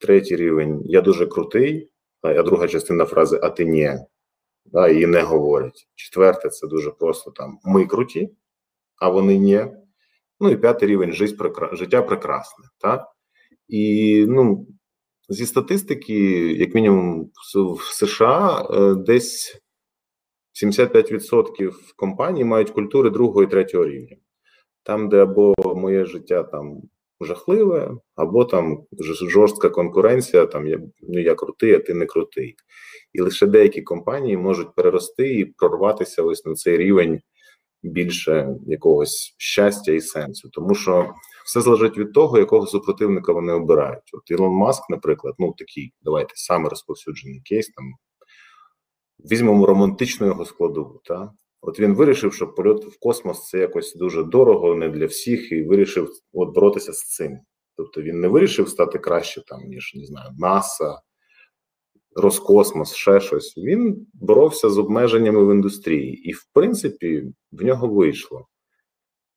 [0.00, 1.90] Третій рівень я дуже крутий,
[2.22, 3.90] а друга частина фрази а ти ні,
[4.64, 5.88] да, її не говорять.
[5.94, 8.30] Четверте це дуже просто там ми круті,
[8.96, 9.66] а вони ні.
[10.40, 11.12] Ну і п'ятий рівень
[11.72, 12.64] життя прекрасне.
[12.78, 13.06] Так?
[13.68, 14.66] І ну,
[15.28, 19.60] зі статистики, як мінімум, в США е, десь
[20.64, 24.16] 75% компаній мають культури другого і третього рівня.
[24.82, 26.82] Там, де або моє життя там
[27.20, 32.56] жахливе, або там жорстка конкуренція, там я ну я крутий, а ти не крутий.
[33.12, 37.20] І лише деякі компанії можуть перерости і прорватися ось на цей рівень
[37.82, 40.48] більше якогось щастя і сенсу.
[40.48, 44.10] Тому що все залежить від того, якого супротивника вони обирають.
[44.12, 47.68] От Ілон Маск, наприклад, ну такий, давайте саме розповсюджений кейс.
[47.68, 47.84] Там
[49.30, 51.00] візьмемо романтичну його складову.
[51.04, 51.32] Та?
[51.62, 55.62] От він вирішив, що польот в космос це якось дуже дорого, не для всіх, і
[55.62, 57.38] вирішив от боротися з цим.
[57.76, 61.00] Тобто він не вирішив стати краще, там, ніж не знаю, НАСА,
[62.16, 63.54] Роскосмос, ще щось.
[63.56, 68.46] Він боровся з обмеженнями в індустрії, і, в принципі, в нього вийшло.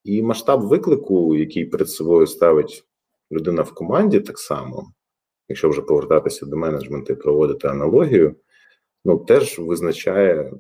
[0.04, 2.84] І масштаб виклику, який перед собою ставить
[3.32, 4.94] людина в команді, так само,
[5.50, 8.36] якщо вже повертатися до менеджменту і проводити аналогію,
[9.06, 10.52] ну теж визначає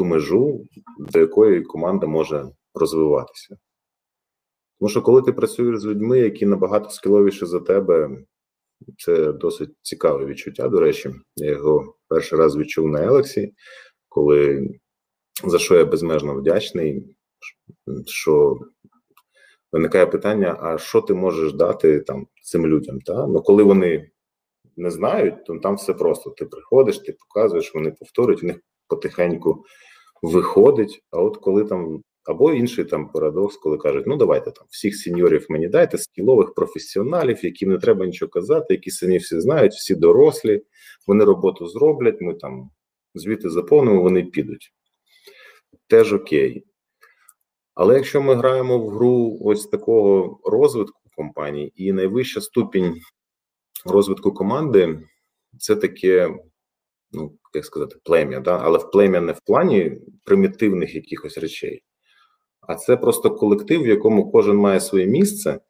[0.00, 0.66] ту межу,
[0.98, 3.56] до якої команда може розвиватися.
[4.78, 8.10] Тому що, коли ти працюєш з людьми, які набагато скіловіші за тебе,
[8.98, 10.68] це досить цікаве відчуття.
[10.68, 13.54] До речі, я його перший раз відчув на Елексі,
[14.08, 14.68] коли
[15.44, 17.16] за що я безмежно вдячний,
[18.06, 18.58] що
[19.72, 23.00] виникає питання: а що ти можеш дати там цим людям?
[23.00, 23.26] Та?
[23.26, 24.10] Ну, коли вони
[24.76, 26.30] не знають, то там все просто.
[26.30, 28.56] Ти приходиш, ти показуєш, вони повторюють, в них
[28.88, 29.64] потихеньку
[30.22, 31.02] виходить.
[31.10, 35.46] А от коли там або інший там парадокс, коли кажуть, ну давайте там всіх сеньорів
[35.48, 40.62] мені дайте, скілових професіоналів, яким не треба нічого казати, які самі всі знають, всі дорослі,
[41.06, 42.70] вони роботу зроблять, ми там
[43.14, 44.72] звіти заповнимо, вони підуть.
[45.86, 46.64] Теж окей.
[47.74, 53.00] Але якщо ми граємо в гру ось такого розвитку компанії, і найвища ступінь
[53.84, 55.08] розвитку команди
[55.58, 56.34] це таке
[57.12, 58.60] ну, як сказати, плем'я, да?
[58.62, 61.82] але в плем'я не в плані примітивних якихось речей,
[62.60, 65.60] а це просто колектив, в якому кожен має своє місце,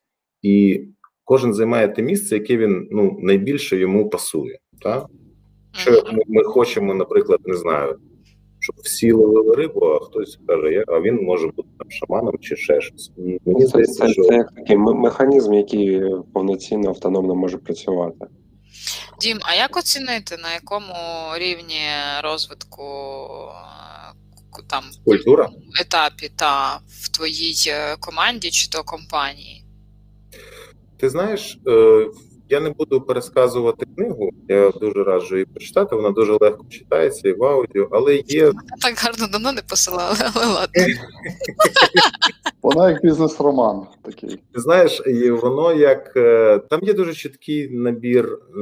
[0.43, 0.85] і
[1.25, 4.59] кожен займає те місце, яке він ну, найбільше йому пасує.
[4.83, 5.07] Так?
[5.73, 7.99] Якщо ми, ми хочемо, наприклад, не знаю,
[8.59, 12.81] щоб всі ловили рибу, а хтось каже, а він може бути там шаманом чи ще
[12.81, 13.13] щось.
[13.17, 18.27] І мені Це, здається, це, що це як такий механізм, який повноцінно автономно може працювати.
[19.21, 20.95] Дім, а як оцінити, на якому
[21.35, 21.81] рівні
[22.23, 22.85] розвитку
[24.59, 25.49] е, там Культура?
[25.81, 29.65] етапі та в твоїй е, команді чи то компанії?
[30.97, 32.07] Ти знаєш, е,
[32.49, 34.31] я не буду пересказувати книгу.
[34.49, 35.97] Я дуже раджу її прочитати.
[35.97, 40.47] Вона дуже легко читається і в аудіо, але є так гарно давно не посилали, але
[40.47, 40.85] ладно.
[42.63, 44.37] Вона як бізнес-роман такий.
[44.55, 48.61] Ти знаєш, і воно як е, там є дуже чіткий набір, е,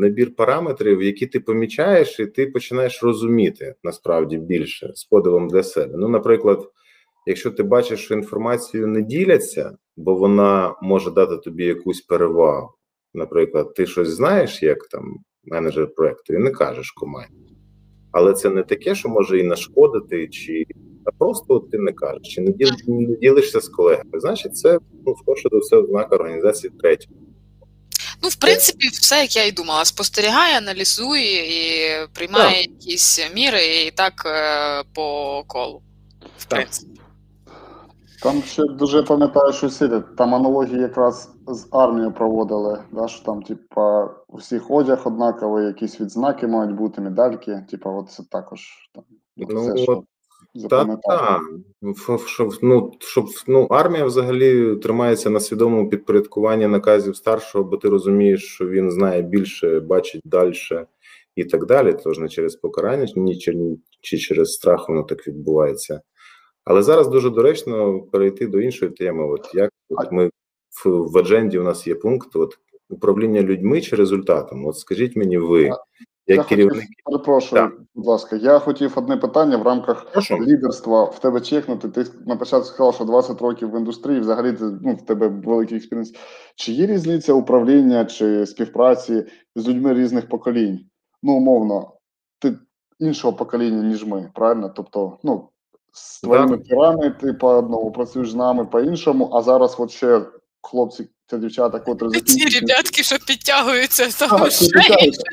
[0.00, 5.94] набір параметрів, які ти помічаєш, і ти починаєш розуміти насправді більше з подивом для себе.
[5.96, 6.70] Ну, наприклад,
[7.26, 12.70] якщо ти бачиш, що інформацію не діляться, бо вона може дати тобі якусь перевагу.
[13.14, 17.56] Наприклад, ти щось знаєш, як там менеджер проекту, і не кажеш команді.
[18.12, 20.64] Але це не таке, що може і нашкодити, чи
[21.06, 24.20] а просто от ти не кажеш, чи не, діл, не ділишся з колегами.
[24.20, 27.14] Значить, це ну скорше до все ознака організації третього.
[28.22, 33.90] Ну, в принципі, все, як я і думала, спостерігає, аналізує і приймає якісь міри, і
[33.90, 35.82] так е, по колу.
[36.38, 36.58] В Так.
[36.58, 37.00] принципі.
[38.22, 40.16] Там ще дуже пам'ятаю, що сидять.
[40.16, 46.00] Там аналогії якраз з армією проводили, да, що там, типа, у всіх одяг однаковий, якісь
[46.00, 47.64] відзнаки мають бути, медальки.
[47.70, 48.60] Типа, от це також
[48.94, 49.04] там.
[49.36, 50.04] Ну, це, от
[50.62, 51.40] Та запам'ятав.
[52.06, 57.88] та щоб ну щоб ну армія взагалі тримається на свідомому підпорядкуванні наказів старшого, бо ти
[57.88, 60.52] розумієш, що він знає більше, бачить далі
[61.36, 61.96] і так далі.
[62.04, 63.56] Тож не через покарання, ні чи,
[64.00, 66.00] чи через страх воно так відбувається.
[66.64, 69.24] Але зараз дуже доречно перейти до іншої теми.
[69.28, 70.30] От як от ми
[70.84, 74.66] в, в адженді у нас є пункт от управління людьми чи результатом.
[74.66, 75.70] От скажіть мені, ви
[76.26, 77.72] Я керівник, хотів, перепрошую, Так.
[77.94, 80.38] будь ласка, я хотів одне питання в рамках прошу.
[80.38, 81.88] лідерства в тебе чекнути.
[81.88, 85.76] Ти на початку сказав, що 20 років в індустрії, взагалі ти, ну, в тебе великий
[85.76, 86.12] experience.
[86.56, 89.24] Чи є різниця управління чи співпраці
[89.56, 90.80] з людьми різних поколінь?
[91.22, 91.92] Ну, умовно,
[92.38, 92.56] ти
[92.98, 94.72] іншого покоління, ніж ми, правильно?
[94.76, 95.48] Тобто, ну,
[95.92, 100.20] з твоїми пірами ти по одному працюєш з нами по-іншому, а зараз от ще
[100.66, 102.54] хлопці та дівчата, котрі Ці закінчують.
[102.54, 104.66] ребятки, що підтягуються, тому що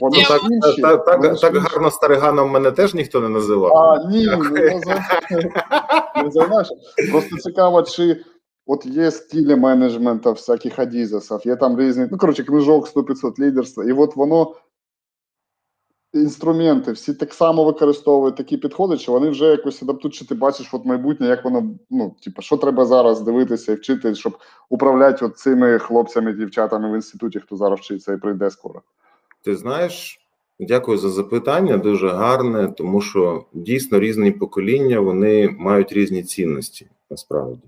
[0.02, 0.41] Ну, так,
[0.82, 3.78] так, так, так гарно стариганом мене теж ніхто не називав.
[3.78, 4.26] А, ні,
[6.24, 6.67] не знаєш.
[7.12, 8.24] Просто цікаво, чи
[8.65, 13.91] от є стилі менеджменту всяких адізесів, є там різні, ну, коротше, книжок 100-500 лідерства, і
[13.91, 14.56] от воно
[16.13, 20.69] інструменти всі так само використовують такі підходи, що вони вже якось адаптують, чи ти бачиш
[20.73, 24.38] от майбутнє, як воно, ну, типу, що треба зараз дивитися і вчити, щоб
[24.69, 28.82] управляти от цими хлопцями, дівчатами в інституті, хто зараз вчиться і прийде скоро.
[29.41, 30.19] Ти знаєш,
[30.60, 37.67] дякую за запитання, дуже гарне, тому що дійсно різні покоління вони мають різні цінності насправді.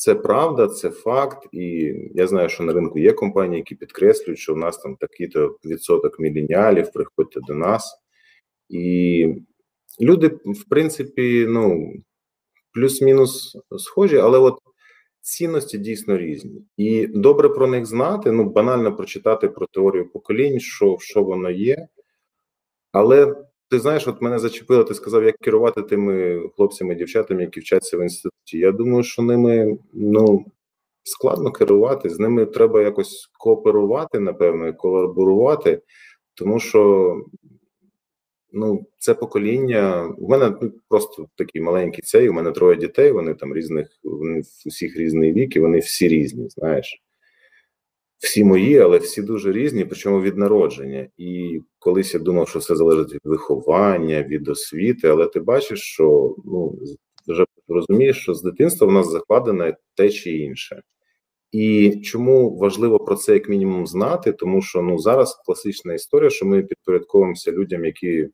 [0.00, 4.54] Це правда, це факт, і я знаю, що на ринку є компанії, які підкреслюють, що
[4.54, 7.98] в нас там такий-то відсоток міленіалів, приходьте до нас.
[8.68, 9.34] І
[10.00, 11.92] люди, в принципі, ну,
[12.72, 14.58] плюс-мінус схожі, але от
[15.20, 16.64] цінності дійсно різні.
[16.76, 21.88] І добре про них знати, ну, банально прочитати про теорію поколінь, що, що воно є.
[22.92, 23.34] Але
[23.70, 28.02] ти знаєш, от мене зачепило, ти сказав, як керувати тими хлопцями, дівчатами, які вчаться в
[28.02, 28.58] інституті.
[28.58, 30.44] Я думаю, що ними ну
[31.02, 35.82] складно керувати, з ними треба якось кооперувати, напевно, колаборувати,
[36.34, 37.14] тому що
[38.52, 40.14] ну, це покоління.
[40.18, 42.28] У мене ну, просто такий маленький цей.
[42.28, 43.12] У мене троє дітей.
[43.12, 47.02] Вони там різних, вони в усіх різний вік, і вони всі різні, знаєш.
[48.20, 51.08] Всі мої, але всі дуже різні, причому від народження.
[51.16, 56.34] І колись я думав, що все залежить від виховання, від освіти, але ти бачиш, що
[56.44, 56.78] ну
[57.28, 60.82] вже розумієш, що з дитинства в нас закладено те чи інше.
[61.52, 64.32] І чому важливо про це як мінімум знати?
[64.32, 68.28] Тому що ну зараз класична історія, що ми підпорядковуємося людям, які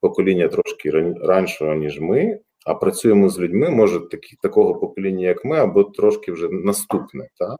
[0.00, 5.44] покоління трошки ран- раніше, ніж ми, а працюємо з людьми, може такі такого покоління, як
[5.44, 7.28] ми, або трошки вже наступне.
[7.38, 7.58] Так?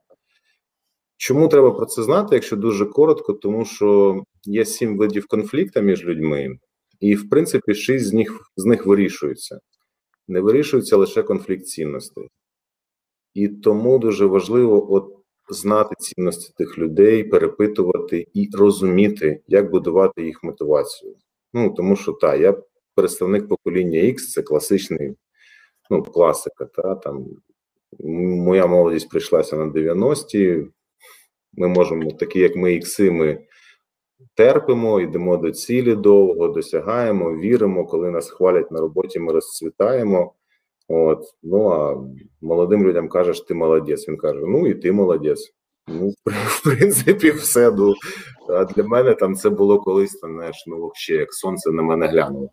[1.19, 6.05] Чому треба про це знати, якщо дуже коротко, тому що є сім видів конфлікту між
[6.05, 6.59] людьми,
[7.01, 9.61] і в принципі шість з них з них вирішуються.
[10.29, 12.29] Не вирішується лише конфлікт цінностей.
[13.35, 15.14] І тому дуже важливо от
[15.51, 21.14] знати цінності тих людей, перепитувати і розуміти, як будувати їх мотивацію.
[21.53, 22.55] Ну тому що та я
[22.95, 25.14] представник покоління X, це класичний,
[25.91, 26.64] ну, класика.
[26.64, 27.27] Та там
[28.01, 30.66] моя молодість прийшлася на 90-ті.
[31.53, 33.39] Ми можемо, такі як ми, ікси, ми
[34.35, 37.87] терпимо, йдемо до цілі довго, досягаємо, віримо.
[37.87, 40.35] Коли нас хвалять на роботі, ми розцвітаємо.
[40.89, 42.05] От, ну а
[42.41, 44.09] молодим людям кажеш, ти молодець.
[44.09, 45.55] Він каже: Ну і ти молодець.
[45.89, 47.71] Ну, в принципі, все.
[47.71, 47.95] Ну,
[48.49, 52.07] а для мене там це було колись, там, знаєш, ну взагалі, як сонце на мене
[52.07, 52.51] глянуло.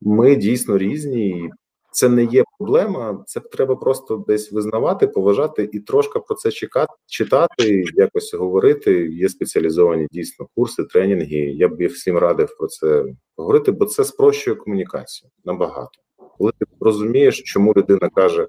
[0.00, 1.50] Ми дійсно різні, і
[1.98, 3.24] це не є проблема.
[3.26, 9.08] Це треба просто десь визнавати, поважати і трошки про це чекати, читати, якось говорити.
[9.08, 11.36] Є спеціалізовані дійсно курси, тренінги.
[11.36, 13.04] Я б всім радив про це
[13.36, 15.90] говорити, бо це спрощує комунікацію набагато.
[16.38, 18.46] Коли ти розумієш, чому людина каже,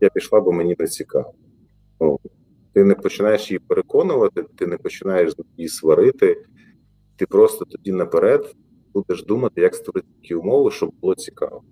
[0.00, 1.32] я пішла, бо мені не цікаво.
[2.72, 6.44] Ти не починаєш її переконувати, ти не починаєш її сварити,
[7.16, 8.54] ти просто тоді наперед
[8.94, 11.62] будеш думати, як створити такі умови, щоб було цікаво.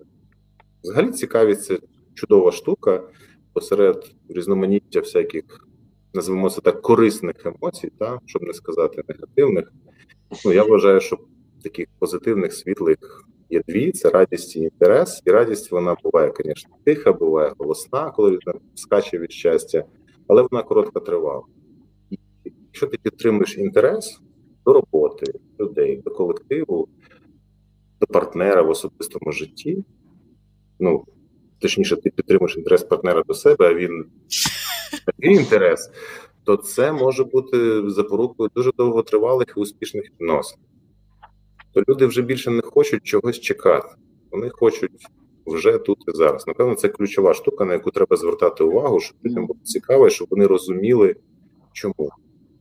[0.82, 1.78] Взагалі, цікавість це
[2.14, 3.08] чудова штука
[3.52, 5.44] посеред різноманіття всяких,
[6.14, 9.72] називаємо це так, корисних емоцій, та, щоб не сказати негативних.
[10.44, 11.18] Ну, Я вважаю, що
[11.62, 15.22] таких позитивних, світлих є дві: це радість і інтерес.
[15.26, 19.84] І радість вона буває, звісно, тиха, буває голосна, коли людина скаче від щастя,
[20.28, 21.42] але вона коротко тривала.
[22.10, 24.20] І якщо ти підтримуєш інтерес
[24.66, 26.88] до роботи, людей, до колективу,
[28.00, 29.84] до партнера в особистому житті,
[30.82, 31.04] ну
[31.58, 34.04] точніше, ти підтримуєш інтерес партнера до себе, а він
[35.06, 35.90] такий інтерес,
[36.44, 40.58] то це може бути запорукою дуже довготривалих і успішних відносин.
[41.74, 43.88] То люди вже більше не хочуть чогось чекати.
[44.30, 45.06] Вони хочуть
[45.46, 46.46] вже тут і зараз.
[46.46, 50.46] Напевно, це ключова штука, на яку треба звертати увагу, щоб людям було цікаво, щоб вони
[50.46, 51.16] розуміли,
[51.72, 52.10] чому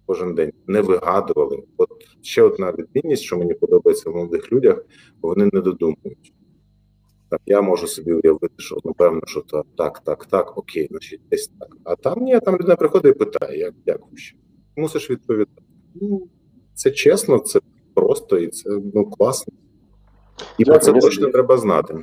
[0.05, 1.63] кожен день не вигадували.
[1.77, 1.89] От
[2.21, 4.85] ще одна відмінність, що мені подобається в молодих людях,
[5.21, 6.33] вони не додумують.
[7.31, 11.51] Так, я можу собі уявити, що напевно, що то так, так, так, окей, значить, десь
[11.59, 11.77] так.
[11.83, 14.37] А там ні, там людина приходить і питає, як як ще.
[14.77, 15.61] Мусиш відповідати.
[15.95, 16.27] Ну,
[16.73, 17.59] це чесно, це
[17.93, 19.53] просто і це ну класно.
[20.57, 21.95] І про це точно треба знати.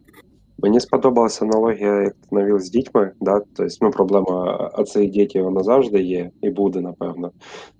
[0.58, 3.12] Мені сподобалася аналогія, як ти навів з дітьми.
[3.20, 3.40] Да?
[3.56, 7.32] Тобто, ну, проблема оцей діти вона завжди є і буде, напевно.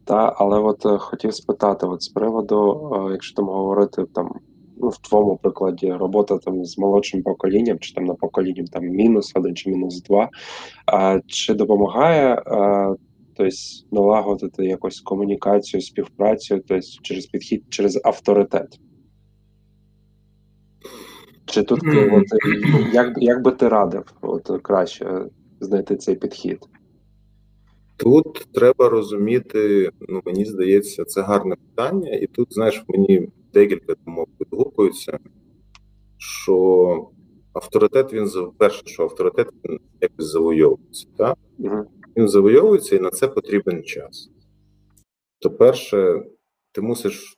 [0.04, 4.32] Та, Але от е, хотів спитати, от з приводу, е, якщо там говорити там
[4.80, 9.32] ну, в твоєму прикладі робота там з молодшим поколінням, чи там на поколінні там мінус
[9.34, 10.28] один чи мінус два,
[10.86, 12.94] а, чи допомагає а,
[13.36, 13.56] тобто,
[13.92, 18.80] налагодити якусь комунікацію, співпрацю, тобто через підхід, через авторитет?
[21.44, 22.16] Чи тут mm-hmm.
[22.16, 25.24] от, як як би ти радив от, краще
[25.60, 26.58] знайти цей підхід?
[27.96, 34.28] Тут треба розуміти, ну мені здається, це гарне питання, і тут, знаєш, мені декілька думок
[34.40, 35.18] відгукуються,
[36.18, 37.08] що
[37.52, 41.06] авторитет він перше, що авторитет він якось завойовується.
[41.16, 41.38] Так?
[41.58, 41.84] Uh-huh.
[42.16, 44.30] Він завойовується і на це потрібен час.
[45.38, 46.22] То, перше,
[46.72, 47.36] ти мусиш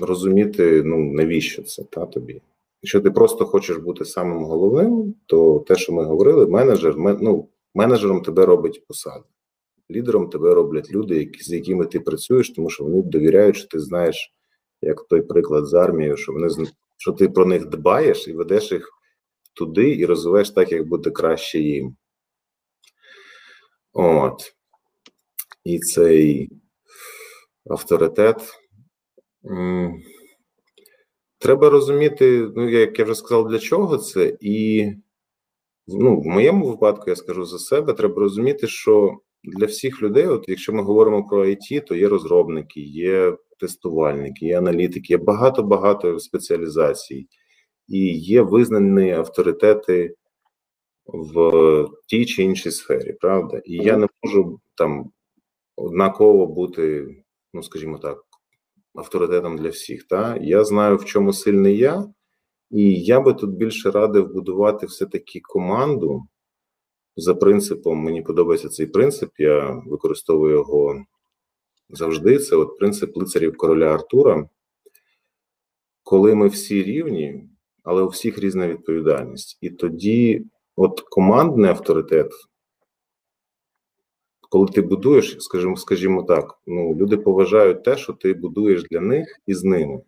[0.00, 2.42] розуміти, ну навіщо це та, тобі.
[2.82, 8.22] Якщо ти просто хочеш бути самим головним, то те, що ми говорили, менеджер, ну, менеджером
[8.22, 9.24] тебе робить посада.
[9.90, 13.80] Лідером тебе роблять люди, які, з якими ти працюєш, тому що вони довіряють, що ти
[13.80, 14.34] знаєш
[14.80, 16.48] як той приклад з армією, що вони
[16.96, 18.90] що ти про них дбаєш і ведеш їх
[19.54, 21.96] туди і розвиваєш так, як буде краще їм.
[23.92, 24.54] От.
[25.64, 26.50] І цей
[27.70, 28.54] авторитет.
[31.38, 34.90] Треба розуміти, ну, як я вже сказав, для чого це, і
[35.86, 40.44] ну, в моєму випадку я скажу за себе, треба розуміти, що для всіх людей, от
[40.48, 47.28] якщо ми говоримо про IT, то є розробники, є тестувальники, є аналітики, є багато-багато спеціалізацій,
[47.88, 50.14] і є визнані авторитети
[51.06, 53.60] в тій чи іншій сфері, правда?
[53.64, 55.10] І я не можу там
[55.76, 57.16] однаково бути,
[57.54, 58.18] ну скажімо так,
[58.94, 60.06] авторитетом для всіх.
[60.06, 60.36] Та?
[60.40, 62.04] Я знаю, в чому сильний я,
[62.70, 66.22] і я би тут більше радив будувати все-таки команду.
[67.16, 71.04] За принципом, мені подобається цей принцип, я використовую його
[71.90, 74.48] завжди це от принцип лицарів короля Артура,
[76.02, 77.48] коли ми всі рівні,
[77.82, 79.58] але у всіх різна відповідальність.
[79.60, 80.44] І тоді,
[80.76, 82.30] от командний авторитет,
[84.48, 89.40] коли ти будуєш, скажімо, скажімо так, ну люди поважають те, що ти будуєш для них
[89.46, 90.00] і з ними.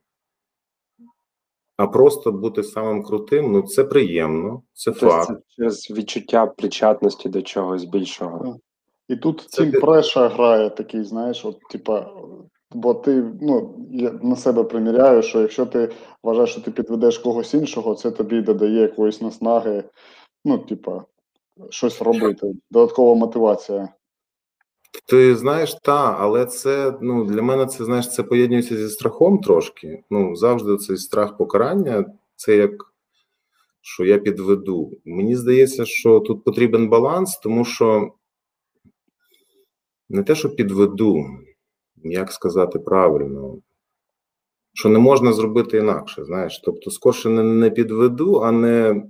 [1.76, 5.28] А просто бути самим крутим, ну це приємно, це тобто факт.
[5.28, 8.60] Це через відчуття причетності до чогось більшого.
[9.10, 12.06] І тут Тім Преша грає такий, знаєш, от, типа,
[12.72, 15.90] Бо ти ну, я на себе приміряю, що якщо ти
[16.22, 19.84] вважаєш, що ти підведеш когось іншого, це тобі додає якоїсь наснаги,
[20.44, 21.04] ну, типа,
[21.70, 22.52] щось робити.
[22.70, 23.88] Додаткова мотивація.
[25.06, 30.04] Ти знаєш, та, але це ну для мене це знаєш, це поєднується зі страхом трошки.
[30.10, 32.04] Ну завжди цей страх покарання,
[32.36, 32.70] це як
[33.80, 34.90] що я підведу.
[35.04, 38.12] Мені здається, що тут потрібен баланс, тому що
[40.10, 41.24] не те, що підведу,
[41.96, 43.58] як сказати правильно,
[44.74, 46.60] що не можна зробити інакше, знаєш.
[46.64, 49.02] Тобто, скорше не, не підведу, а не.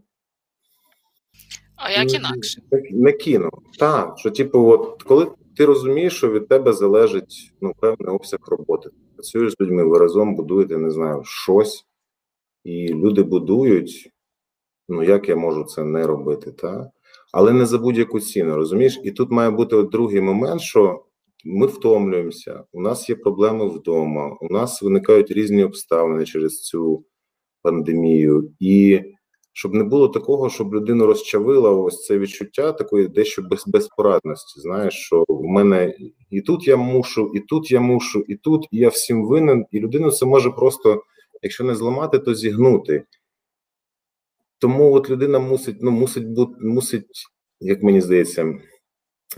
[1.77, 2.63] А як інакше?
[2.91, 3.51] Не кину.
[3.79, 8.91] Так, що, типу, от коли ти розумієш, що від тебе залежить ну, певний обсяг роботи.
[9.15, 11.87] Працюєш з людьми, ви разом будуєте, не знаю, щось,
[12.65, 14.11] і люди будують.
[14.89, 16.91] Ну, як я можу це не робити, та?
[17.33, 19.01] Але не за будь-яку ціну, розумієш?
[19.05, 21.05] І тут має бути другий момент, що
[21.45, 27.05] ми втомлюємося, у нас є проблеми вдома, у нас виникають різні обставини через цю
[27.63, 28.53] пандемію.
[28.61, 29.01] І
[29.53, 34.61] щоб не було такого, щоб людину розчавила ось це відчуття такої дещо без, безпорадності.
[34.61, 35.95] Знаєш, що в мене
[36.31, 39.81] і тут я мушу, і тут я мушу, і тут і я всім винен, і
[39.81, 41.03] людину це може просто,
[41.43, 43.05] якщо не зламати, то зігнути.
[44.61, 47.25] Тому от людина мусить, ну мусить бути, мусить,
[47.61, 48.55] як мені здається,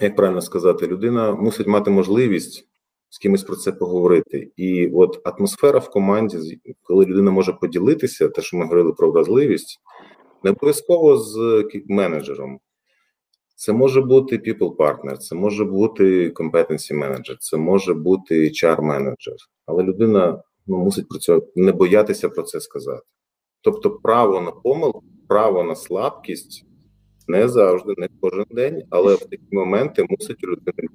[0.01, 2.69] як правильно сказати, людина мусить мати можливість
[3.09, 4.53] з кимось про це поговорити.
[4.57, 9.81] І от атмосфера в команді, коли людина може поділитися, те, що ми говорили про вразливість,
[10.45, 12.61] не обов'язково з менеджером.
[13.57, 19.37] Це може бути people partner, це може бути competency manager, це може бути HR менеджер,
[19.67, 23.03] але людина ну, мусить про це не боятися про це сказати.
[23.61, 25.03] Тобто, право на помилку,
[25.33, 26.67] право на слабкість
[27.29, 30.89] не завжди, не кожен день, але в такі моменти мусить людина.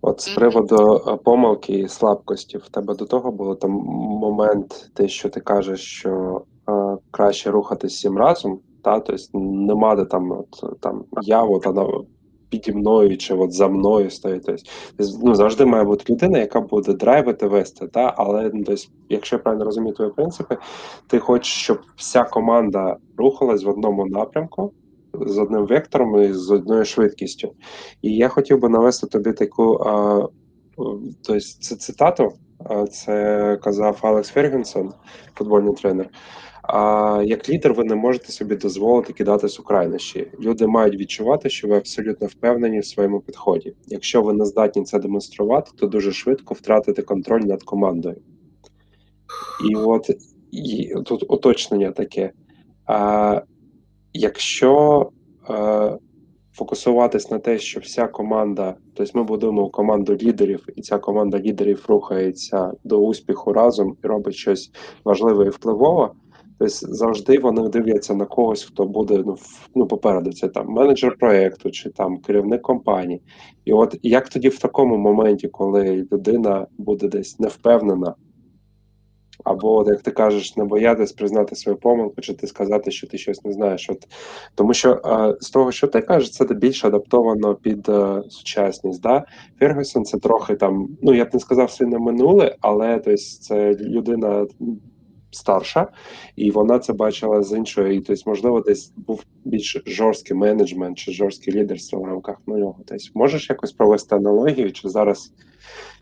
[0.00, 5.08] От з приводу е, помилки і слабкості, в тебе до того було там момент, те,
[5.08, 10.80] що ти кажеш, що е, краще рухатись всім разом, та тобто нема де там от
[10.80, 11.88] там я, от вона
[12.52, 14.42] піді мною чи от за мною стоїть.
[14.46, 14.62] Тобто,
[15.22, 17.88] ну завжди має бути людина, яка буде драйвити вести.
[17.88, 18.74] Та але тобто,
[19.08, 20.56] якщо я правильно розумію твої принципи,
[21.06, 24.72] ти хочеш, щоб вся команда рухалась в одному напрямку.
[25.14, 27.52] З одним вектором і з одною швидкістю.
[28.02, 30.20] І я хотів би навести тобі таку а,
[30.76, 32.32] тобто, це цитату,
[32.90, 34.92] це казав Алекс Фергюсон,
[35.34, 36.08] футбольний тренер.
[36.62, 40.28] А як лідер, ви не можете собі дозволити кидатись у крайнощі.
[40.40, 43.74] Люди мають відчувати, що ви абсолютно впевнені в своєму підході.
[43.86, 48.16] Якщо ви не здатні це демонструвати, то дуже швидко втратите контроль над командою.
[49.70, 50.10] І от
[50.50, 52.32] і тут уточнення таке.
[52.86, 53.42] А,
[54.14, 55.10] Якщо
[55.48, 55.96] а,
[56.52, 61.84] фокусуватись на те, що вся команда, тобто ми будуємо команду лідерів, і ця команда лідерів
[61.88, 64.70] рухається до успіху разом і робить щось
[65.04, 66.10] важливе і впливове.
[66.62, 69.36] Тобто завжди вони дивляться на когось, хто буде ну,
[69.74, 70.32] ну попереду.
[70.32, 73.22] Це там менеджер проєкту чи там керівник компанії.
[73.64, 78.14] І от як тоді в такому моменті, коли людина буде десь невпевнена,
[79.44, 83.44] або, як ти кажеш, не боятись признати свою помилку, чи ти сказати, що ти щось
[83.44, 83.90] не знаєш.
[83.90, 84.08] От,
[84.54, 89.02] Тому що а, з того, що ти кажеш, це більш адаптовано під е, сучасність.
[89.02, 89.24] Да?
[89.58, 94.46] Фергюсон це трохи там, ну я б не сказав сильно минуле, але тобто, це людина
[95.32, 95.86] старша,
[96.36, 98.00] і вона це бачила з іншої.
[98.00, 102.76] Тобто, можливо, десь був більш жорсткий менеджмент чи жорсткий лідерство в рамках нього.
[102.86, 105.32] Тобто, можеш якось провести аналогію, чи зараз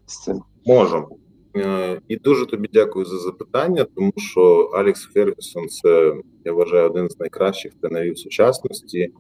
[0.07, 0.43] з цим?
[0.67, 1.09] Можу.
[1.57, 6.15] Е, і дуже тобі дякую за запитання, тому що Алекс Фергюсон це
[6.45, 9.13] я вважаю один з найкращих тренерів сучасності.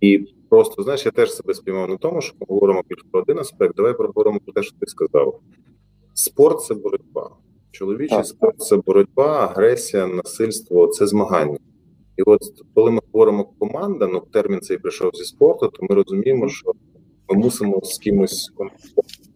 [0.00, 0.18] І
[0.50, 3.76] просто знаєш, я теж себе спіймав на тому, що ми говоримо більше про один аспект.
[3.76, 5.40] Давай проговоримо про те, що ти сказав.
[6.14, 7.30] Спорт це боротьба.
[7.74, 8.26] Чоловічий так.
[8.26, 11.58] спорт це боротьба, агресія, насильство це змагання.
[12.16, 12.40] І от
[12.74, 16.72] коли ми говоримо команда, ну термін цей прийшов зі спорту, то ми розуміємо, що
[17.28, 18.50] ми мусимо з кимось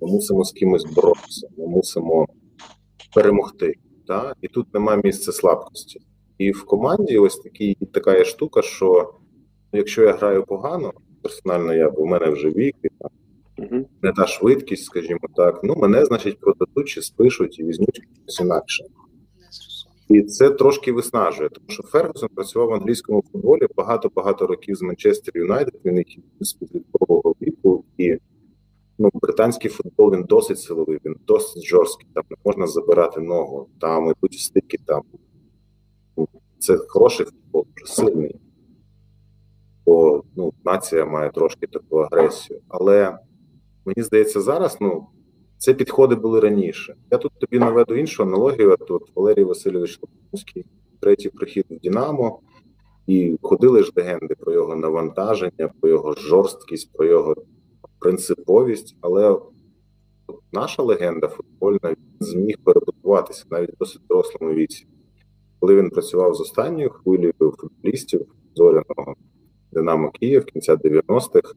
[0.01, 2.26] ми мусимо з кимось боротися, ми мусимо
[3.14, 3.74] перемогти.
[4.07, 4.34] Та?
[4.43, 6.01] І тут немає місця слабкості.
[6.39, 9.14] І в команді ось такі, така є штука, що
[9.72, 13.11] якщо я граю погано, персонально я, бо в мене вже вік, і там
[14.03, 15.61] не та швидкість, скажімо так.
[15.65, 18.85] Ну, мене, значить, продадуть чи спишуть і візьмуть щось інакше.
[20.09, 25.37] І це трошки виснажує, тому що Фергюсон працював в англійському футболі багато-багато років з Манчестер
[25.37, 25.81] Юнайтед.
[25.85, 26.05] Він
[26.41, 28.17] з підліткового віку, і
[28.99, 32.09] ну, британський футбол він досить силовий, він досить жорсткий.
[32.15, 34.79] Там не можна забирати ногу, там ідуть стики.
[34.87, 35.03] Там
[36.59, 38.41] це хороший футбол, дуже сильний,
[39.87, 43.19] бо ну, нація має трошки таку агресію, але
[43.89, 45.07] Мені здається, зараз ну
[45.59, 46.95] Це підходи були раніше.
[47.11, 48.76] Я тут тобі наведу іншу аналогію.
[48.89, 50.66] Тут Валерій Васильович Лопуський,
[51.01, 52.41] третій прихід в Дінамо,
[53.07, 57.34] і ходили ж легенди про його навантаження, про його жорсткість, про його
[57.99, 58.97] принциповість.
[59.01, 59.41] Але
[60.53, 64.86] наша легенда футбольна зміг перебудуватися навіть в досить дорослому віці.
[65.61, 69.14] Коли він працював з останньою хвилею футболістів зоряного
[69.72, 71.55] Динамо Київ кінця 90-х,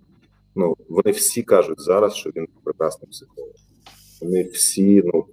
[0.55, 3.53] ну вони всі кажуть зараз, що він прекрасний психолог.
[4.21, 5.25] Вони всі, ну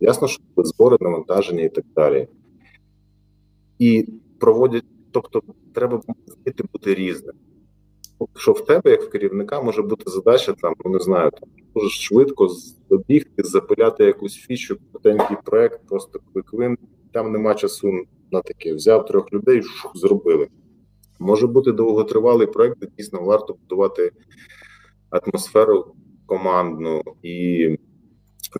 [0.00, 2.28] ясно, що збори навантаження і так далі.
[3.78, 4.06] І
[4.40, 5.42] проводять, тобто,
[5.74, 7.34] треба вміти бути різним.
[8.36, 11.88] Що в тебе, як в керівника, може бути задача там, ну не знаю, там дуже
[11.88, 12.48] швидко
[12.90, 16.78] добігти, запиляти якусь фічу, потенький проект, просто квиквин.
[17.12, 17.92] Там нема часу
[18.30, 18.74] на таке.
[18.74, 20.48] Взяв трьох людей, шух, зробили.
[21.18, 24.12] Може бути довготривалий проект, де дійсно варто будувати
[25.10, 25.94] атмосферу
[26.26, 27.78] командну, і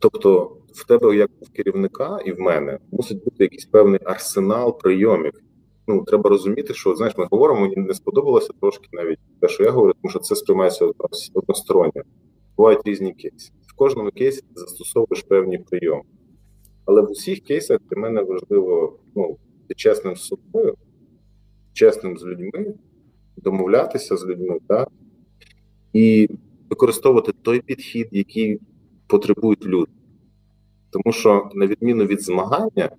[0.00, 5.32] тобто в тебе, як в керівника, і в мене мусить бути якийсь певний арсенал прийомів.
[5.86, 9.70] Ну, треба розуміти, що знаєш, ми говоримо, мені не сподобалося трошки навіть те, що я
[9.70, 10.90] говорю, тому що це сприймається
[11.34, 12.02] односторонньо.
[12.56, 13.52] Бувають різні кейси.
[13.66, 16.02] В кожному кейсі ти застосовуєш певні прийоми.
[16.84, 19.36] Але в усіх кейсах для мене важливо ну,
[19.76, 20.74] чесним з собою,
[21.72, 22.74] чесним з людьми,
[23.36, 24.88] домовлятися з людьми, так?
[25.92, 26.28] і
[26.70, 28.60] використовувати той підхід, який
[29.06, 29.92] потребують люди.
[30.90, 32.90] Тому що, на відміну від змагання,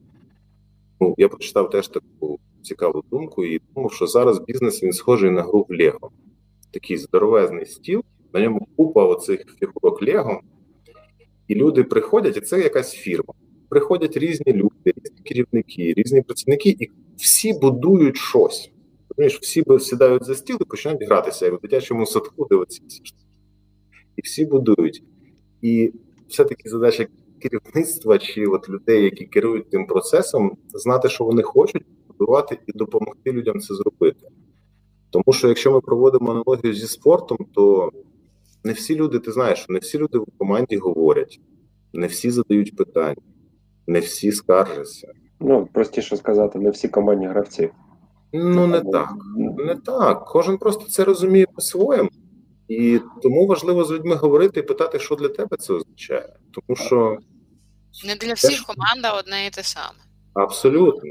[1.02, 5.42] ну, я прочитав теж таку цікаву думку і думав, що зараз бізнес він схожий на
[5.42, 6.12] гру в Лего.
[6.72, 8.04] Такий здоровезний стіл,
[8.34, 10.42] на ньому купа оцих фігурок Лего,
[11.48, 13.34] і люди приходять, і це якась фірма.
[13.70, 18.72] Приходять різні люди, різні керівники, різні працівники, і всі будують щось.
[19.10, 22.56] Розумієш, всі сідають за стіл і починають гратися, як в дитячому садку, де
[24.16, 25.04] І всі будують.
[25.62, 25.94] І
[26.28, 27.08] все-таки задача
[27.40, 33.32] керівництва чи от людей, які керують тим процесом, знати, що вони хочуть, будувати і допомогти
[33.32, 34.28] людям це зробити.
[35.10, 37.92] Тому що якщо ми проводимо аналогію зі спортом, то
[38.64, 41.40] не всі люди, ти знаєш, не всі люди в команді говорять,
[41.94, 43.22] не всі задають питання,
[43.88, 45.14] не всі скаржаться.
[45.40, 47.70] Ну, простіше сказати, не всі командні гравці.
[48.34, 49.14] Ну, не так.
[49.58, 50.26] Не так.
[50.26, 52.10] Кожен просто це розуміє по-своєму.
[52.68, 56.36] І тому важливо з людьми говорити і питати, що для тебе це означає.
[56.52, 57.18] Тому що
[58.08, 60.00] не для всіх команда одне і те саме.
[60.34, 61.10] Абсолютно.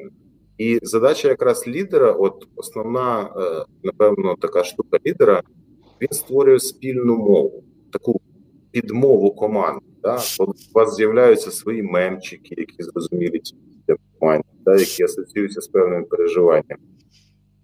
[0.58, 5.42] І задача якраз лідера, от основна, е, напевно, така штука лідера,
[6.00, 8.20] він створює спільну мову, таку
[8.70, 9.86] підмову команди.
[10.02, 10.20] Да?
[10.38, 13.40] От у вас з'являються свої мемчики, які зрозумілі
[13.88, 14.76] для да?
[14.76, 16.82] які асоціюються з певними переживаннями.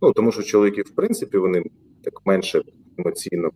[0.03, 1.63] Ну тому що чоловіки, в принципі, вони
[2.05, 2.63] так менше
[2.99, 3.51] емоційно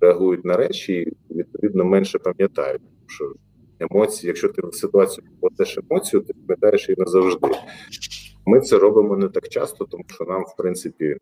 [0.00, 0.92] реагують на речі,
[1.30, 2.82] і відповідно менше пам'ятають.
[2.82, 3.32] Тому що
[3.80, 7.48] емоції, якщо ти в ситуацію вкладеш емоцію, ти пам'ятаєш її назавжди.
[8.46, 11.16] Ми це робимо не так часто, тому що нам, в принципі,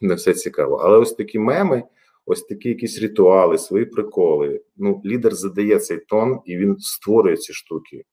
[0.00, 0.76] не все цікаво.
[0.76, 1.82] Але ось такі меми,
[2.26, 4.60] ось такі якісь ритуали, свої приколи.
[4.76, 8.04] Ну, лідер задає цей тон і він створює ці штуки.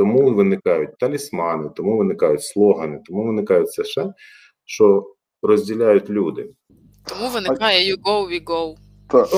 [0.00, 4.12] Тому виникають талісмани, тому виникають слогани, тому виникають все ще,
[4.64, 5.06] що
[5.42, 6.50] розділяють люди.
[7.04, 8.74] Тому виникає you go, we go.
[9.08, 9.28] Так,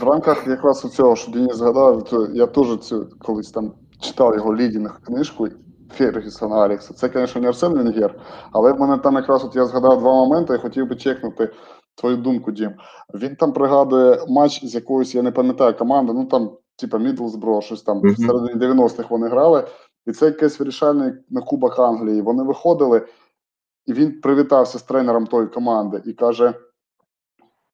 [0.00, 4.34] в рамках якраз у цього, що Денис згадав, то я теж цю колись там читав
[4.34, 5.48] його лідінг книжку
[5.92, 6.94] Фергюсона Алікса.
[6.94, 8.20] Це, звісно, не Арсен Венгер,
[8.52, 11.50] але в мене там якраз от я згадав два моменти і хотів би чекнути
[11.94, 12.72] твою думку, Дім.
[13.14, 17.82] Він там пригадує матч з якоюсь, я не пам'ятаю, команди, ну там, типа Мідлсбро, щось
[17.82, 18.14] там mm-hmm.
[18.14, 19.68] в середині 90-х вони грали.
[20.06, 22.22] І це якийсь вирішальний на Кубах Англії.
[22.22, 23.06] Вони виходили,
[23.86, 26.54] і він привітався з тренером тої команди і каже.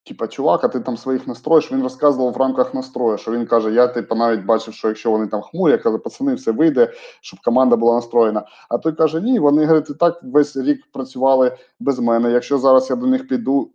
[0.07, 3.73] Типа, чувак, а ти там своїх настроїш, він розказував в рамках настрою, що він каже:
[3.73, 7.41] я типу, навіть бачив, що якщо вони там хмурі, я каже, пацани, все вийде, щоб
[7.41, 8.47] команда була настроєна.
[8.69, 12.31] А той каже: Ні, вони говорить, і так весь рік працювали без мене.
[12.31, 13.71] Якщо зараз я до них піду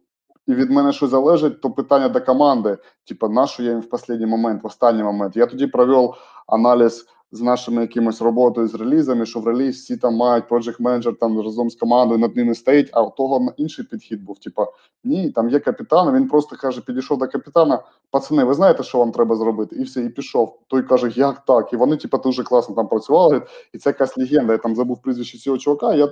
[0.48, 2.78] і від мене щось залежить, то питання до команди:
[3.08, 5.36] типа, на що я їм в останній момент, в останній момент.
[5.36, 6.14] Я тоді провів
[6.48, 11.16] аналіз з нашими якимось роботою з релізами, що в реліз всі там мають project менеджер
[11.20, 14.39] там разом з командою над ними стоїть, а у того інший підхід був.
[14.39, 14.68] Типа,
[15.04, 19.12] ні, там є капітан, він просто каже, підійшов до капітана, пацани, ви знаєте, що вам
[19.12, 19.76] треба зробити?
[19.76, 20.60] І все, і пішов.
[20.68, 21.74] Той каже, як так?
[21.74, 23.41] І вони, типа, дуже класно там працювали.
[23.74, 24.54] І це якась легенда.
[24.54, 25.93] Я там забув прізвище цього чувака.
[25.93, 26.12] Я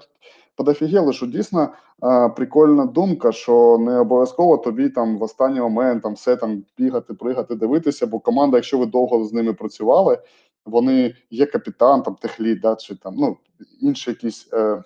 [0.55, 6.13] подофігели, що дійсно а, прикольна думка, що не обов'язково тобі там в останній момент там
[6.13, 10.17] все там бігати, пригати, дивитися, бо команда, якщо ви довго з ними працювали,
[10.65, 13.37] вони є капітан, там техлід, да, чи там ну
[13.81, 14.49] інші якісь.
[14.53, 14.83] Е,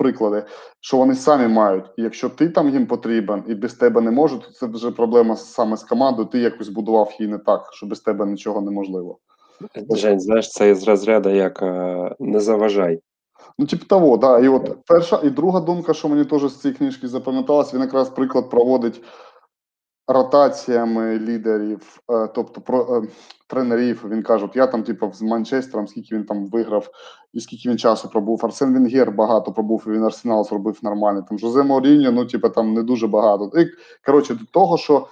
[0.00, 0.44] приклади,
[0.80, 1.84] що вони самі мають.
[1.96, 5.36] І якщо ти там їм потрібен і без тебе не можуть, то це вже проблема
[5.36, 6.28] саме з командою.
[6.28, 9.18] Ти якось будував її не так, що без тебе нічого неможливо.
[9.90, 13.00] Жень, знаєш, це із розряду як е, не заважай.
[13.58, 14.38] Ну, типу того, да.
[14.38, 18.08] І от перша і друга думка, що мені теж з цієї книжки запам'яталась, він якраз
[18.10, 19.02] приклад проводить
[20.12, 23.08] ротаціями лідерів, е, тобто про е,
[23.46, 24.04] тренерів.
[24.10, 26.90] Він каже: от я там, типу, з Манчестером, скільки він там виграв,
[27.32, 28.40] і скільки він часу пробув.
[28.44, 31.24] Арсен Венгер багато пробув, і він арсенал зробив нормально.
[31.28, 33.60] Там Жозе Мауріньо, ну, типу, там не дуже багато.
[33.60, 33.66] І
[34.06, 35.06] коротше, до того, що.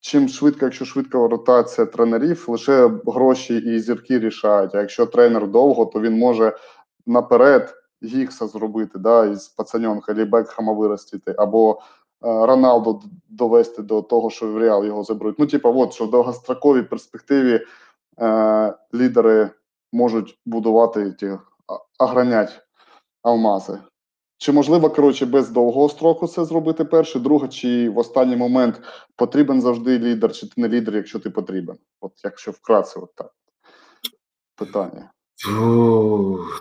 [0.00, 4.74] Чим швидко, якщо швидка ротація тренерів, лише гроші і зірки рішають.
[4.74, 6.56] А якщо тренер довго, то він може
[7.08, 11.78] наперед Гікса зробити, да, із пацаньонка, Бекхама виростити, або е,
[12.20, 15.38] Роналду довести до того, що в Реал його заберуть.
[15.38, 17.60] Ну, типу, от що в довгостроковій перспективі
[18.20, 19.50] е, лідери
[19.92, 21.38] можуть будувати ті
[21.98, 22.60] огранять
[23.22, 23.78] алмази.
[24.38, 28.80] Чи можливо, коротше, без довгого строку це зробити перше, друге, чи в останній момент
[29.16, 31.76] потрібен завжди лідер, чи ти не лідер, якщо ти потрібен?
[32.00, 33.32] От якщо вкратце, от так
[34.56, 35.10] питання.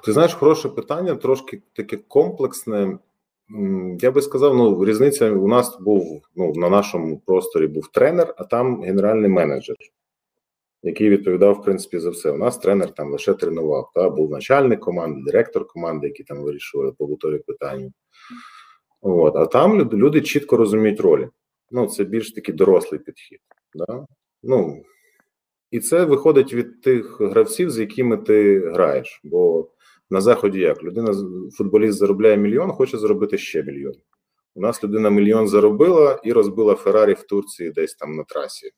[0.04, 3.00] Ти знаєш, хороше питання, трошки таке комплексне.
[4.02, 8.44] Я би сказав, ну різниця у нас був ну на нашому просторі був тренер, а
[8.44, 9.76] там генеральний менеджер,
[10.84, 12.32] який відповідав в принципі за все.
[12.32, 13.92] У нас тренер там лише тренував.
[13.94, 17.92] Та був начальник команди, директор команди, які там вирішували побутові питання.
[19.02, 21.28] От, а там люди, люди чітко розуміють ролі.
[21.72, 23.40] Ну, це більш такий дорослий підхід.
[23.76, 24.06] Да?
[24.44, 24.84] Ну,
[25.72, 29.22] і це виходить від тих гравців, з якими ти граєш.
[29.24, 29.70] Бо
[30.10, 31.14] на заході як людина
[31.58, 33.96] футболіст заробляє мільйон, хоче заробити ще мільйон.
[34.56, 38.72] У нас людина мільйон заробила і розбила Феррарі в Турції десь там на трасі.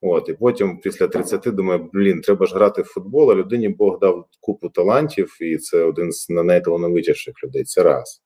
[0.00, 3.98] От, і потім, після 30, думаю, блін, треба ж грати в футбол, а людині Бог
[3.98, 7.64] дав купу талантів, і це один з найталановитіших людей.
[7.64, 8.22] Це раз.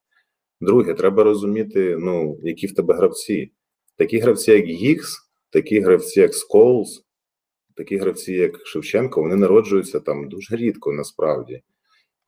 [0.61, 3.53] Друге, треба розуміти, ну, які в тебе гравці.
[3.97, 5.18] Такі гравці, як Гікс,
[5.51, 7.05] такі гравці, як Сколз,
[7.76, 11.62] такі гравці, як Шевченко, вони народжуються там дуже рідко насправді.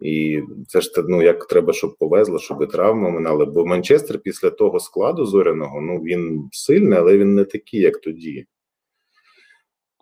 [0.01, 3.45] І це ж ну як треба, щоб повезло, щоб травми минали.
[3.45, 8.47] Бо Манчестер після того складу зоряного ну він сильний, але він не такий, як тоді.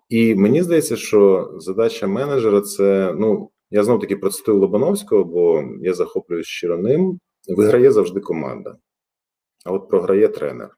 [0.09, 5.93] І мені здається, що задача менеджера це ну я знов таки процитую Лобановського, бо я
[5.93, 7.19] захоплююсь щиро ним.
[7.47, 8.77] Виграє завжди команда,
[9.65, 10.77] а от програє тренер.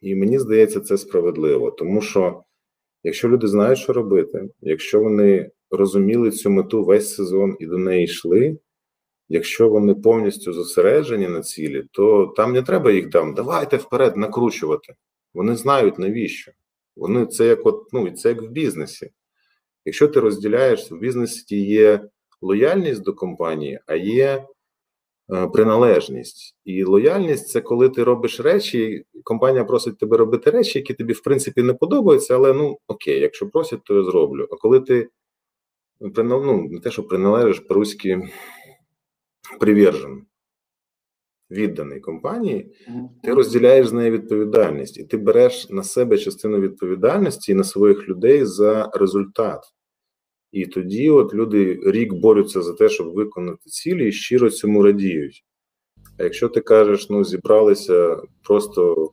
[0.00, 2.42] І мені здається, це справедливо, тому що
[3.04, 8.04] Якщо люди знають, що робити, якщо вони розуміли цю мету весь сезон і до неї
[8.04, 8.58] йшли,
[9.28, 14.94] якщо вони повністю зосереджені на цілі, то там не треба їх там давайте вперед накручувати.
[15.34, 16.52] Вони знають навіщо.
[16.96, 19.10] Вони це як от, ну, це як в бізнесі.
[19.84, 22.08] Якщо ти розділяєш в бізнесі є
[22.42, 24.44] лояльність до компанії, а є
[25.30, 31.12] приналежність і лояльність це коли ти робиш речі, компанія просить тебе робити речі, які тобі
[31.12, 34.48] в принципі не подобаються, але ну окей, якщо просять, то я зроблю.
[34.50, 35.08] А коли ти
[36.00, 38.30] ну, не те, що приналежиш по-руськи
[39.60, 40.26] привержен,
[41.50, 42.74] відданий компанії,
[43.22, 48.08] ти розділяєш з нею відповідальність, і ти береш на себе частину відповідальності і на своїх
[48.08, 49.64] людей за результат.
[50.52, 55.44] І тоді от люди рік борються за те, щоб виконати цілі, і щиро цьому радіють.
[56.18, 59.10] А якщо ти кажеш, ну зібралися просто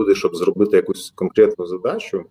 [0.00, 2.24] люди, щоб зробити якусь конкретну задачу,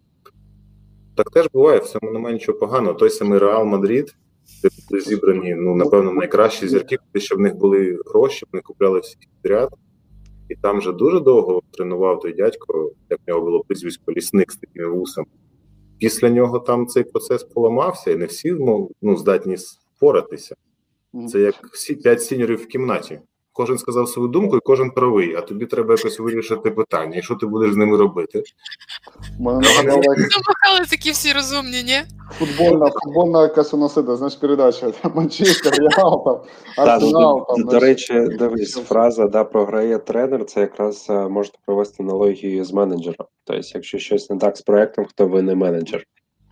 [1.16, 2.94] так теж буває, в цьому немає нічого поганого.
[2.94, 4.16] Той самий Реал Мадрид,
[4.64, 9.18] де були зібрані, ну, напевно, найкращі зірки, щоб в них були гроші, вони купляли всі
[9.42, 9.70] підряд.
[10.50, 14.58] І там вже дуже довго тренував той дядько, як в нього було прізвисько лісник з
[14.58, 15.28] такими вусами.
[16.06, 18.52] Після нього там цей процес поламався, і не всі
[19.02, 19.56] ну, здатні
[19.96, 20.56] впоратися.
[21.28, 23.20] Це як всі п'ять сіньорів в кімнаті.
[23.58, 27.18] Кожен сказав свою думку, і кожен правий, а тобі треба якось вирішити питання.
[27.18, 28.44] І що ти будеш з ними робити?
[29.40, 32.02] Замахали такі всі розумні, ні?
[32.32, 34.92] Футбольна, футбольна якась у нас іде, знаєш, передача.
[35.16, 36.40] Манчестер, Реал, там,
[36.88, 37.48] Арсенал.
[37.48, 42.74] Там, До речі, дивись, фраза да, програє тренер, це якраз е, можна провести аналогію з
[42.74, 43.28] менеджером.
[43.44, 46.04] Тобто, якщо щось не так з проектом, хто ви не менеджер.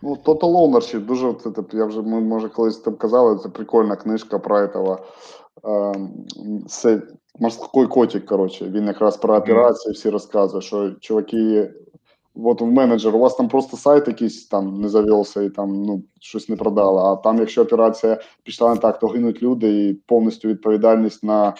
[0.02, 1.34] Ну, Total Ownership, дуже
[1.72, 4.98] я вже ми може колись там казали, це прикольна книжка про этого
[6.68, 7.02] це
[7.38, 11.70] морський котик, коротше, він якраз про операції всі розказує, що чуваки,
[12.34, 16.02] от в менеджер, у вас там просто сайт якийсь там не завівся і там ну,
[16.20, 17.00] щось не продали.
[17.00, 21.54] А там, якщо операція пішла не так, то гинуть люди і повністю відповідальність на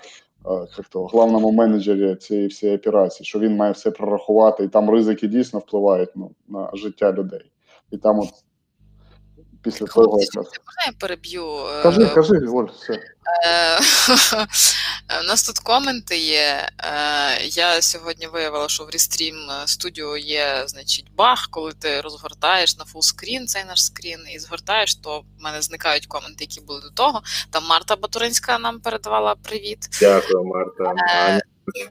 [0.78, 5.28] як то, главному менеджері цієї всієї операції, що він має все прорахувати, і там ризики
[5.28, 7.50] дійсно впливають ну, на життя людей.
[7.90, 8.28] І там от
[9.64, 10.46] після того якраз.
[10.46, 11.44] Можна я переб'ю?
[11.78, 12.92] е, Кажи, кажи, Оль, все.
[12.92, 13.78] Е,
[15.20, 16.68] У нас тут коменти є.
[16.78, 22.84] Е, Я сьогодні виявила, що в Restream Studio є, значить, баг, коли ти розгортаєш на
[22.84, 27.22] fullscreen цей наш screen і згортаєш, то в мене зникають коменти, які були до того.
[27.50, 29.78] Там Марта Батуринська нам передавала привіт.
[30.00, 30.94] Дякую, Марта.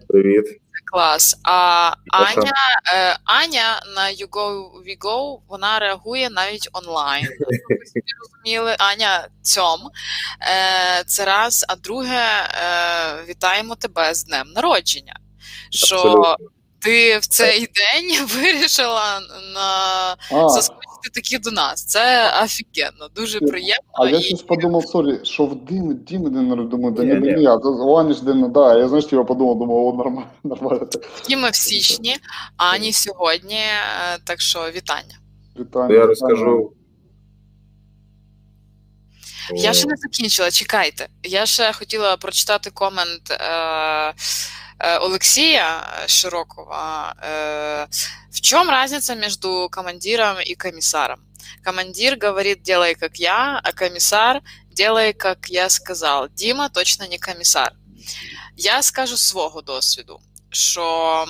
[0.07, 0.45] Привіт.
[0.93, 1.35] Клас.
[1.43, 2.53] А Аня,
[2.93, 7.27] е, Аня на You Go We Go, вона реагує навіть онлайн.
[7.39, 7.57] ви
[8.19, 8.75] розуміли.
[8.79, 9.79] Аня цьом.
[10.41, 11.65] Е, це раз.
[11.67, 15.19] А друге, е, вітаємо тебе з днем народження.
[15.69, 16.37] Що Абсолютно.
[16.81, 19.19] ти в цей день вирішила
[19.53, 20.15] на
[21.05, 21.85] А, заскочити таки до нас.
[21.85, 23.83] Це офігенно, дуже приємно.
[23.93, 27.15] а я щось подумав, сорі, що в Димі, Діми день думаю, да не
[27.47, 30.87] а то у день, да, я, знаєш, я подумав, думав, о, нормально, нормально.
[31.27, 32.15] Діма в січні,
[32.57, 33.55] Ані сьогодні.
[33.55, 35.19] е, Так що вітання.
[35.59, 35.95] Вітання.
[35.95, 36.71] Я розкажу.
[39.55, 41.07] Я ще не закінчила, чекайте.
[41.23, 44.13] Я ще хотіла прочитати комент е,
[44.79, 47.15] е, Олексія Широкова.
[47.23, 47.87] Е,
[48.31, 51.19] в чем разница между командиром и комиссаром?
[51.63, 54.41] Командир говорит, делай как я, а комиссар
[54.73, 56.29] делай, как я сказал.
[56.29, 57.73] Дима точно не комиссар.
[58.57, 60.19] Я скажу свого досвіду,
[60.49, 61.25] що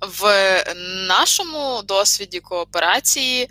[0.00, 0.64] в
[1.08, 3.48] нашому досвіді кооперації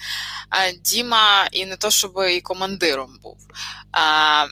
[0.82, 3.38] Діма і не то, щоб і командиром був.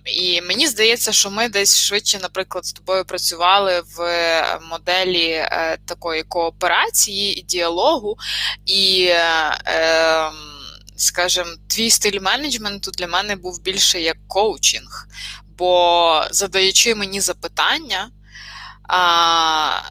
[0.05, 6.24] І мені здається, що ми десь швидше, наприклад, з тобою працювали в моделі е, такої
[6.24, 8.17] кооперації і діалогу,
[8.65, 10.32] і, е, е,
[10.95, 15.07] скажімо, твій стиль менеджменту для мене був більше як коучинг,
[15.57, 18.09] бо задаючи мені запитання.
[18.89, 19.82] А,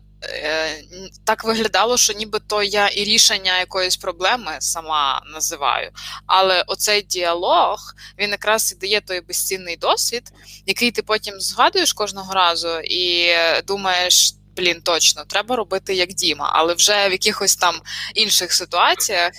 [1.24, 5.90] так виглядало, що нібито я і рішення якоїсь проблеми сама називаю.
[6.26, 7.78] Але оцей діалог
[8.18, 10.32] він якраз і дає той безцінний досвід,
[10.66, 14.34] який ти потім згадуєш кожного разу і е, думаєш.
[14.56, 17.74] Блін, точно, треба робити як Діма, але вже в якихось там
[18.14, 19.32] інших ситуаціях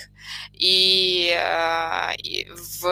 [0.54, 2.46] і, е, і
[2.84, 2.88] в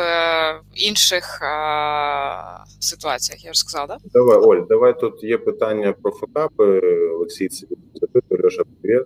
[0.75, 3.99] інших е, ситуаціях, я ж сказала, так?
[4.13, 6.79] Давай, Оль, давай тут є питання про факапи.
[7.15, 9.05] Олексій собі запитує, Льоша, привіт.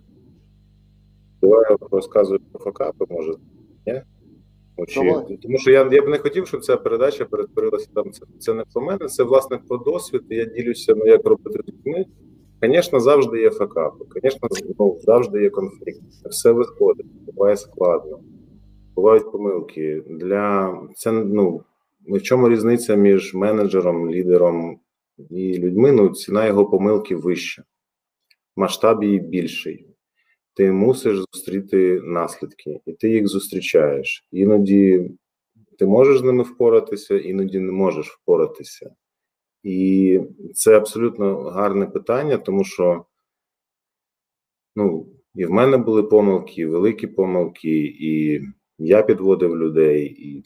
[1.41, 3.31] Давай розказую про факапи, може,
[3.87, 4.01] ні?
[4.87, 8.11] Чи- Тому що я, я б не хотів, щоб ця передача перетворилася там.
[8.11, 10.21] Це, це не про мене, це власне про досвід.
[10.29, 12.05] і Я ділюся, ну як робити з людьми.
[12.67, 14.05] Звісно, завжди є факапи.
[14.21, 14.49] Звісно,
[14.79, 16.01] ну, завжди є конфлікт.
[16.29, 18.19] Все виходить, буває складно,
[18.95, 20.03] бувають помилки.
[20.09, 21.61] Для це ну
[22.07, 24.79] в чому різниця між менеджером, лідером
[25.29, 25.91] і людьми?
[25.91, 27.63] Ну, ціна його помилки вища,
[28.55, 29.87] масштаб її більший.
[30.53, 34.27] Ти мусиш зустріти наслідки, і ти їх зустрічаєш.
[34.31, 35.11] Іноді
[35.79, 38.95] ти можеш з ними впоратися, іноді не можеш впоратися.
[39.65, 40.19] І
[40.53, 43.05] це абсолютно гарне питання, тому що
[44.75, 48.41] ну, і в мене були помилки, і великі помилки, і
[48.77, 50.43] я підводив людей, і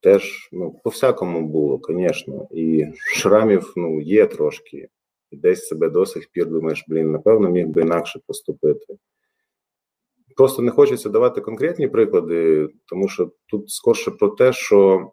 [0.00, 2.48] теж ну, по-всякому було, звісно.
[2.50, 4.88] І шрамів ну, є трошки.
[5.30, 8.98] І десь себе до сих пір думаєш, блін, напевно, міг би інакше поступити.
[10.36, 15.10] Просто не хочеться давати конкретні приклади, тому що тут скорше про те, що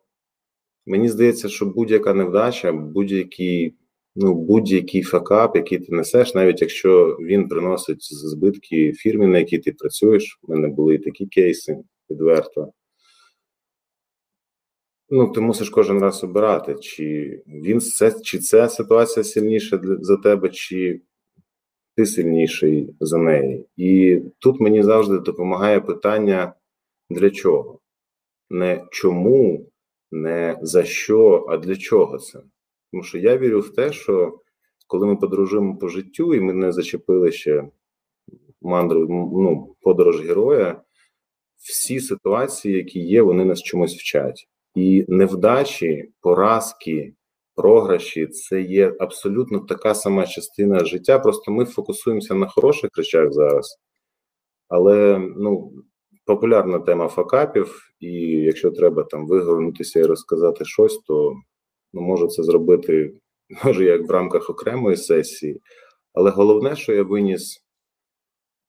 [0.85, 3.75] мені здається, що будь-яка невдача, будь-який,
[4.15, 9.71] ну, будь-який факап, який ти несеш, навіть якщо він приносить збитки фірмі, на якій ти
[9.71, 11.77] працюєш, в мене були і такі кейси
[12.09, 12.71] відверто.
[15.09, 20.17] Ну, ти мусиш кожен раз обирати, чи він це, чи ця ситуація сильніша для, за
[20.17, 21.01] тебе, чи
[21.95, 23.65] ти сильніший за неї.
[23.77, 26.53] І тут мені завжди допомагає питання
[27.09, 27.79] для чого?
[28.49, 29.69] Не чому,
[30.11, 32.39] не за що, а для чого це?
[32.91, 34.39] Тому що я вірю в те, що
[34.87, 37.67] коли ми подорожуємо по життю, і ми не зачепили ще
[38.61, 40.81] мандру, ну, подорож героя,
[41.57, 44.47] всі ситуації, які є, вони нас чомусь вчать.
[44.75, 47.13] І невдачі, поразки,
[47.55, 51.19] програші це є абсолютно така сама частина життя.
[51.19, 53.79] Просто ми фокусуємося на хороших речах зараз.
[54.67, 55.71] Але ну,
[56.25, 61.33] популярна тема факапів, і якщо треба там вигорнутися і розказати щось, то
[61.93, 63.13] ну, можу це зробити
[63.63, 65.61] може як в рамках окремої сесії.
[66.13, 67.61] Але головне, що я виніс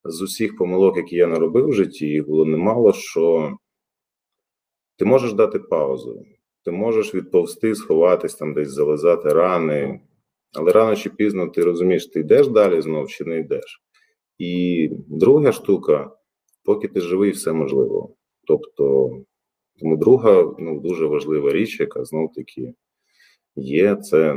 [0.05, 3.57] з усіх помилок, які я наробив в житті, їх було немало, що
[4.99, 6.23] ти можеш дати паузу,
[6.65, 10.01] ти можеш відповсти, сховатись там, десь зализати рани,
[10.53, 13.83] але рано чи пізно ти розумієш, ти йдеш далі знов чи не йдеш.
[14.39, 16.16] І друга штука,
[16.67, 18.15] поки ти живий, все можливо.
[18.47, 19.11] Тобто
[19.81, 22.75] Тому друга ну, дуже важлива річ, яка знов таки
[23.57, 24.37] є, це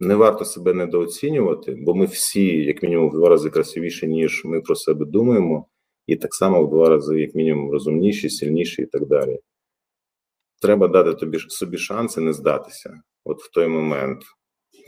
[0.00, 4.60] не варто себе недооцінювати, бо ми всі, як мінімум, в два рази красивіші, ніж ми
[4.60, 5.66] про себе думаємо,
[6.06, 9.38] і так само в два рази, як мінімум, розумніші, сильніші і так далі.
[10.62, 14.22] Треба дати тобі собі шанси не здатися от в той момент.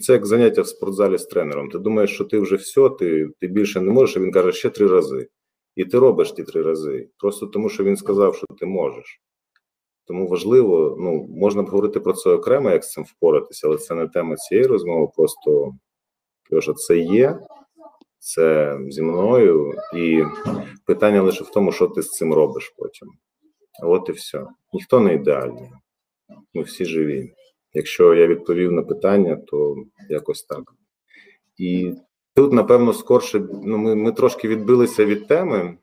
[0.00, 1.68] Це як заняття в спортзалі з тренером.
[1.68, 4.70] Ти думаєш, що ти вже все, ти ти більше не можеш, а він каже ще
[4.70, 5.28] три рази.
[5.76, 7.08] І ти робиш ті три рази.
[7.18, 9.20] Просто тому, що він сказав, що ти можеш.
[10.04, 13.94] Тому важливо, ну можна б говорити про це окремо, як з цим впоратися, але це
[13.94, 15.08] не тема цієї розмови.
[15.16, 15.72] Просто
[16.52, 17.38] Льоша, це є,
[18.18, 20.24] це зі мною, і
[20.84, 23.08] питання лише в тому, що ти з цим робиш потім.
[23.82, 24.46] От і все.
[24.72, 25.70] Ніхто не ідеальний.
[26.54, 27.32] Ми всі живі.
[27.72, 29.76] Якщо я відповів на питання, то
[30.08, 30.62] якось так.
[31.56, 31.94] І
[32.36, 35.78] тут, напевно, скорше ну, ми ми трошки відбилися від теми.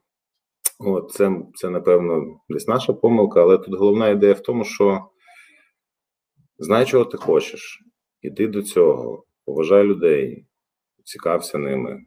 [0.79, 5.05] От, Це, це, напевно, десь наша помилка, але тут головна ідея в тому, що
[6.57, 7.83] знай, чого ти хочеш,
[8.21, 10.45] іди до цього, поважай людей,
[11.03, 11.99] цікався ними.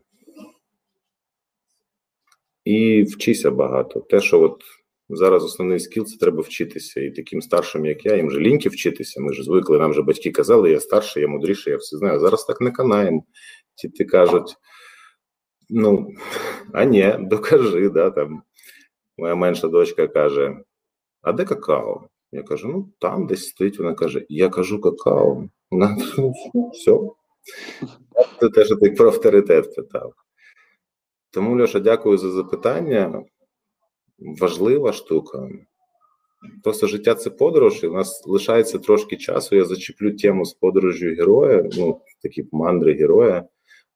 [2.64, 4.01] І вчися багато.
[4.01, 4.62] Те, що от
[5.09, 7.01] зараз основний скіл, це треба вчитися.
[7.01, 9.20] І таким старшим, як я, їм же ліньки вчитися.
[9.20, 12.20] Ми ж звикли, нам же батьки казали, я старший, я мудріший, я все знаю.
[12.20, 13.24] Зараз так не канаємо.
[13.77, 14.57] Ті ти кажуть,
[15.70, 16.09] ну,
[16.72, 18.43] а ні, докажи, да, там.
[19.18, 20.57] Моя менша дочка каже:
[21.22, 22.09] А де какао?
[22.33, 23.79] Я кажу: ну там десь стоїть.
[23.79, 25.49] Вона каже: Я кажу какао.
[25.70, 25.97] Вона
[26.72, 27.01] все.
[28.41, 30.12] Це те, що ти про авторитет питав.
[31.31, 33.24] Тому, Льоша, дякую за запитання.
[34.18, 35.49] Важлива штука.
[36.62, 39.57] Просто життя це подорож, і у нас лишається трошки часу.
[39.57, 43.49] Я зачеплю тему з подорожю героя, ну, такі мандри героя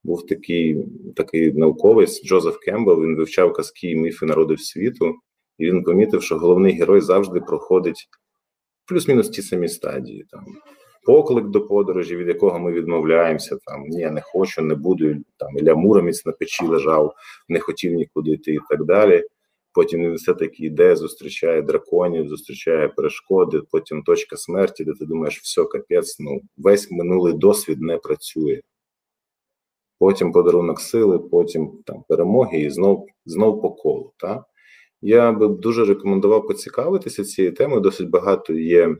[0.03, 0.86] був такий
[1.16, 3.05] такий науковець Джозеф Кембл.
[3.05, 5.14] Він вивчав казки і міфи народів світу,
[5.59, 8.09] і він помітив, що головний герой завжди проходить
[8.86, 10.26] плюс-мінус ті самі стадії.
[10.30, 10.46] Там
[11.07, 13.57] поклик до подорожі, від якого ми відмовляємося.
[13.66, 15.14] Там ні, не хочу, не буду.
[15.36, 17.14] Там Ілля Муромець на печі лежав,
[17.48, 19.24] не хотів нікуди йти, і так далі.
[19.72, 23.61] Потім він все таки йде, зустрічає драконів, зустрічає перешкоди.
[23.70, 28.61] Потім точка смерті, де ти думаєш, все капець, ну весь минулий досвід не працює
[30.01, 34.12] потім подарунок сили, потім там перемоги і знов знов по колу.
[34.16, 34.44] Та?
[35.03, 37.80] Я би дуже рекомендував поцікавитися цією темою.
[37.80, 38.96] Досить багато є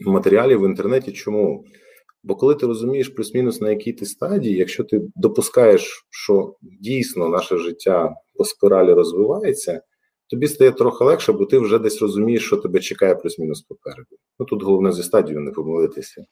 [0.00, 1.12] матеріалів в інтернеті.
[1.12, 1.64] Чому?
[2.22, 7.56] Бо коли ти розумієш плюс-мінус на якій ти стадії, якщо ти допускаєш, що дійсно наше
[7.58, 9.82] життя по спиралі розвивається,
[10.34, 14.16] тобі стає трохи легше, бо ти вже десь розумієш, що тебе чекає плюс-мінус попереду.
[14.38, 16.24] Ну тут головне зі стадією не помилитися.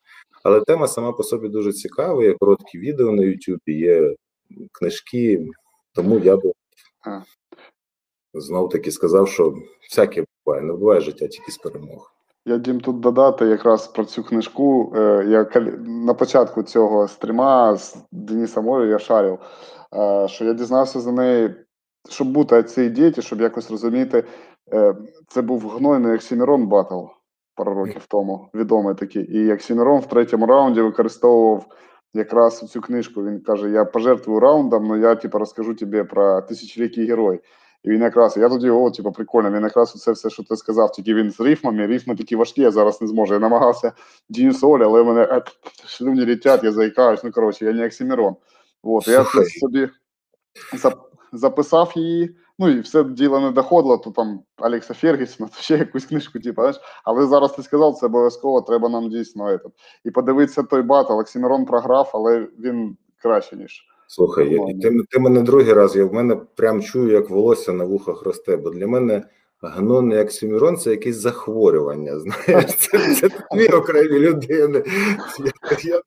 [0.45, 2.25] Але тема сама по собі дуже цікава.
[2.25, 4.15] Є короткі відео на Ютубі, є
[4.73, 5.47] книжки,
[5.95, 6.53] тому я би
[8.35, 9.55] знов таки сказав, що
[9.91, 12.13] всяке буває, не буває життя тільки з перемог.
[12.47, 14.93] Я дім тут додати якраз про цю книжку.
[14.97, 19.39] Е, я на початку цього стріма з Денисом Морю я шарив,
[19.95, 21.55] е, що я дізнався за неї
[22.09, 24.25] щоб бути цій дієті, щоб якось розуміти,
[24.73, 24.95] е,
[25.29, 27.01] це був гнойний Оксімірон батл
[27.55, 29.23] пару років тому, відомий такий.
[29.23, 31.67] І Оксімірон в третьому раунді використовував
[32.15, 33.25] якраз цю книжку.
[33.25, 37.41] Він каже: Я пожертвую раундом, але я типу, розкажу тобі про тисячолітній герой.
[37.85, 40.93] І він якраз, я тоді, о, типу, прикольно, він якраз це все, що ти сказав,
[40.93, 43.35] тільки він з рифмами, рифми такі важкі, я зараз не зможу.
[43.35, 43.93] Я намагався
[44.29, 45.43] Денис Оля, але мене е,
[45.87, 48.37] шлюбні літять, я заїкаюсь, ну коротше, я не Оксімірон.
[48.83, 49.25] Вот, я
[49.61, 49.89] собі
[51.33, 52.37] записав її.
[52.59, 56.63] Ну і все діло не доходило, то там Алекса Фергісона, то ще якусь книжку, типу,
[56.63, 56.81] знаєш.
[57.05, 59.49] Але зараз ти сказав, це обов'язково треба нам дійсно.
[59.49, 59.71] Этот.
[60.05, 61.13] І подивитися той батл.
[61.13, 63.87] Оксімірон програв, але він краще, ніж.
[64.07, 67.85] Слухай, я, ти, ти мене другий раз, я в мене прям чую, як волосся на
[67.85, 69.23] вухах росте, бо для мене
[69.63, 72.19] гнон і оксимірон це якесь захворювання.
[72.21, 74.85] Знаєш, це, це дві окремі людини.
[75.39, 76.03] Я, я...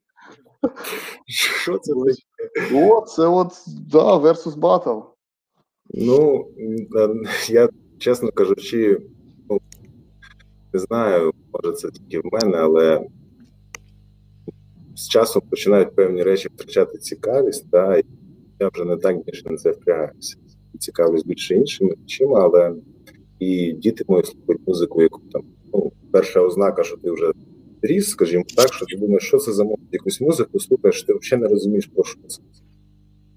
[1.27, 2.75] Що це таке?
[2.75, 3.51] О, це от,
[3.91, 5.03] да, versus battle.
[5.97, 6.51] Ну,
[7.49, 8.99] я, чесно кажучи,
[9.49, 9.61] ну,
[10.73, 13.07] не знаю, може це тільки в мене, але
[14.95, 18.03] з часом починають певні речі втрачати цікавість, та, і
[18.59, 20.37] я вже не так більше на це впрягаюся.
[20.79, 22.75] Цікавлюсь більше іншими речами, але
[23.39, 25.41] і діти мої слухають музику, яку там
[25.73, 27.31] ну, перша ознака, що ти вже
[27.81, 31.49] ріс, скажімо так, що ти думаєш, що це за якусь музику, слухаєш, ти взагалі не
[31.49, 32.41] розумієш, про що це.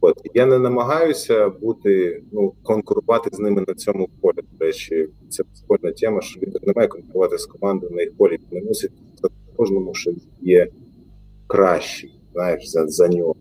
[0.00, 4.36] От я не намагаюся бути, ну конкурувати з ними на цьому полі.
[4.52, 8.38] До речі, це прикольна тема, що він не має конкурувати з командою на їх полі.
[8.50, 8.92] Не мусить
[9.56, 10.68] кожному, що є
[11.46, 13.34] кращий, знаєш, за за нього.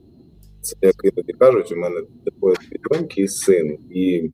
[0.62, 2.56] Це як іноді кажуть, у мене двоє
[2.90, 4.32] доньки і син, і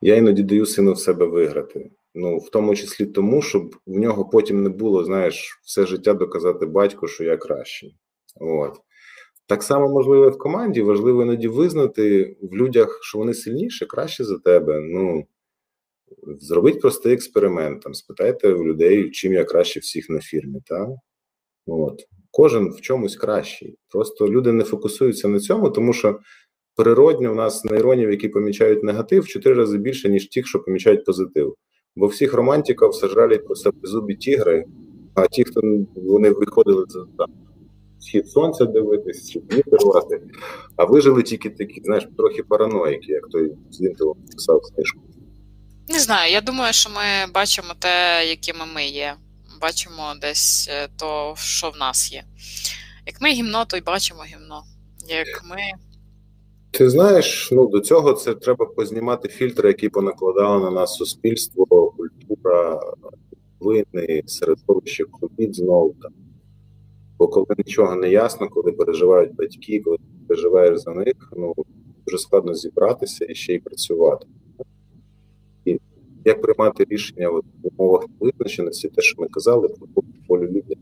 [0.00, 1.90] я іноді даю сину в себе виграти.
[2.14, 6.66] Ну, в тому числі тому, щоб в нього потім не було, знаєш, все життя доказати
[6.66, 7.96] батьку, що я кращий.
[8.40, 8.80] От.
[9.46, 14.38] Так само можливо в команді, важливо іноді визнати в людях, що вони сильніші, краще за
[14.38, 14.80] тебе.
[14.80, 15.24] Ну,
[16.40, 20.60] Зробіть простий експеримент, там, спитайте у людей, чим я краще всіх на фірмі.
[20.66, 20.88] Так?
[21.66, 22.00] От.
[22.30, 23.78] Кожен в чомусь кращий.
[23.88, 26.18] Просто люди не фокусуються на цьому, тому що
[26.76, 31.04] природньо в нас нейронів, які помічають негатив, в чотири рази більше, ніж тих, що помічають
[31.04, 31.54] позитив.
[31.96, 34.64] Бо всіх романтиків сажалять просто зубі тігри,
[35.14, 35.60] а ті, хто
[35.94, 37.26] вони виходили за
[38.04, 40.22] схід сонця дивитись, чи вірувати,
[40.76, 45.00] а вижили тільки такі, знаєш, трохи параноїки, як той з Вінтелом писав книжку.
[45.88, 49.14] Не знаю, я думаю, що ми бачимо те, якими ми є.
[49.60, 52.24] Бачимо десь е, то, що в нас є.
[53.06, 54.62] Як ми гімно, то й бачимо гімно.
[55.08, 55.56] Як ми.
[56.70, 62.80] Ти знаєш, ну до цього це треба познімати фільтри, які понакладало на нас суспільство, культура,
[63.60, 66.12] вини, середовище, ковід знову там.
[67.24, 71.54] Бо коли нічого не ясно, коли переживають батьки, коли ти переживаєш за них, ну
[72.06, 74.26] дуже складно зібратися і ще й працювати.
[75.64, 75.78] І
[76.24, 80.78] як приймати рішення в умовах визначеності, те, що ми казали, про волю людей,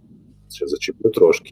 [0.49, 1.51] ще зачеплю трошки.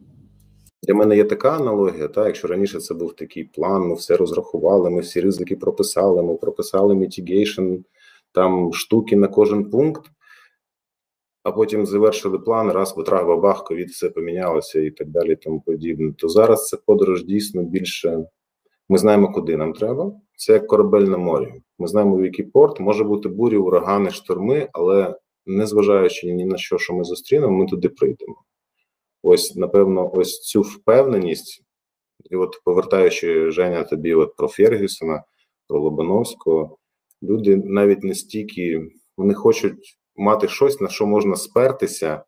[0.82, 4.90] Для мене є така аналогія, та якщо раніше це був такий план, ми все розрахували,
[4.90, 7.84] ми всі ризики прописали, ми прописали mitigation,
[8.32, 10.10] там штуки на кожен пункт,
[11.42, 16.12] а потім завершили план, раз витрах бабах, ковід все помінялося і так далі, тому подібне.
[16.18, 18.24] То зараз це подорож дійсно більше.
[18.88, 20.12] Ми знаємо, куди нам треба.
[20.36, 21.54] Це як корабель на морі.
[21.78, 25.16] Ми знаємо, в який порт може бути бурі, урагани, шторми, але
[25.46, 28.36] незважаючи ні на що, що ми зустрінемо, ми туди прийдемо.
[29.22, 31.62] Ось, напевно, ось цю впевненість,
[32.30, 35.24] і от повертаючи Женя тобі от про Фергюсона,
[35.68, 36.78] про Лобановського,
[37.22, 42.24] люди навіть не стільки вони хочуть мати щось, на що можна спертися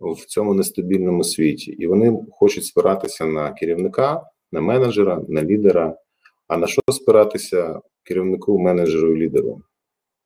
[0.00, 5.96] в цьому нестабільному світі, і вони хочуть спиратися на керівника, на менеджера, на лідера.
[6.48, 9.62] А на що спиратися керівнику, менеджеру лідеру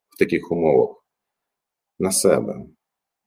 [0.09, 1.05] в таких умовах?
[1.99, 2.65] На себе.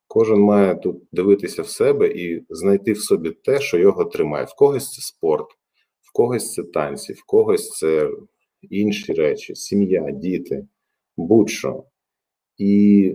[0.07, 4.45] Кожен має тут дивитися в себе і знайти в собі те, що його тримає.
[4.45, 5.47] В когось це спорт,
[6.01, 8.09] в когось це танці, в когось це
[8.61, 10.67] інші речі, сім'я, діти,
[11.17, 11.83] будь-що.
[12.57, 13.13] І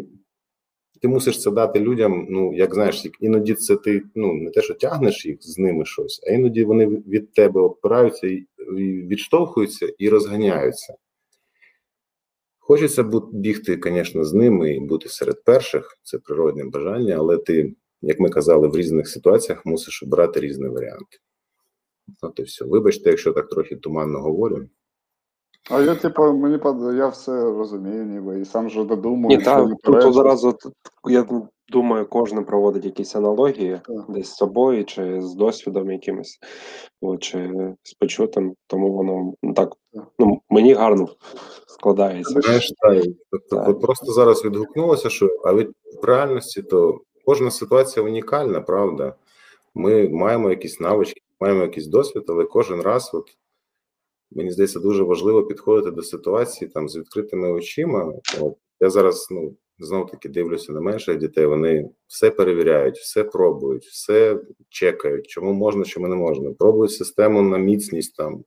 [1.03, 2.27] ти мусиш це дати людям.
[2.31, 6.21] Ну, як знаєш, іноді це ти ну не те, що тягнеш їх з ними щось,
[6.27, 8.47] а іноді вони від тебе опираються і
[8.79, 10.95] відштовхуються і розганяються.
[12.59, 18.21] Хочеться бігти, звісно, з ними і бути серед перших, це природне бажання, але ти, як
[18.21, 21.19] ми казали, в різних ситуаціях мусиш обрати різні варіанти.
[22.23, 22.65] От і все.
[22.65, 24.69] Вибачте, якщо так трохи туманно говорю.
[25.71, 26.59] А я, типу, мені
[26.97, 29.39] я все розумію, ніби і сам же додумаю.
[29.39, 30.59] Ні, та, тут одразу
[31.09, 31.27] я
[31.69, 34.05] думаю, кожен проводить якісь аналогії так.
[34.09, 36.39] десь з собою, чи з досвідом якимось,
[37.01, 37.51] о, чи
[37.83, 39.73] з почутим, тому воно так
[40.19, 41.09] ну, мені гарно
[41.67, 42.41] складається.
[42.41, 43.05] Знаєш, так,
[43.51, 43.69] так.
[43.69, 45.71] От просто зараз відгукнулося, що а від
[46.03, 49.15] в реальності то кожна ситуація унікальна, правда.
[49.75, 53.25] Ми маємо якісь навички, маємо якийсь досвід, але кожен раз, от
[54.37, 58.13] мені здається, дуже важливо підходити до ситуації там з відкритими очима.
[58.41, 61.47] От я зараз ну знов таки дивлюся на менших дітей.
[61.47, 66.53] Вони все перевіряють, все пробують, все чекають, чому можна, чому не можна.
[66.53, 68.45] Пробують систему на міцність там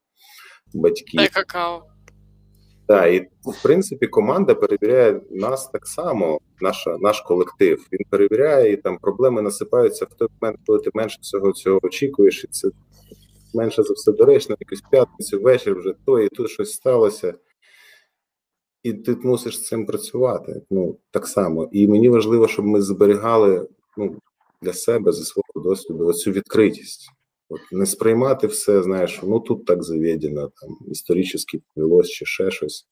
[0.74, 1.18] батьків.
[1.18, 1.84] Дай какао.
[2.88, 7.88] Так, і в принципі команда перевіряє нас так само, наша, наш колектив.
[7.92, 12.44] Він перевіряє і там проблеми насипаються в той момент, коли ти менше всього цього очікуєш,
[12.44, 12.70] і це
[13.56, 17.34] менше за все доречно, якусь п'ятницю вечір вже то і тут щось сталося.
[18.84, 20.62] І ти мусиш з цим працювати.
[20.70, 21.70] Ну так само.
[21.72, 23.68] І мені важливо, щоб ми зберігали
[23.98, 24.20] ну,
[24.62, 27.10] для себе зі свого досвіду оцю відкритість.
[27.50, 32.88] От Не сприймати все, знаєш, ну тут так заведено, там історично повелось чи ще щось.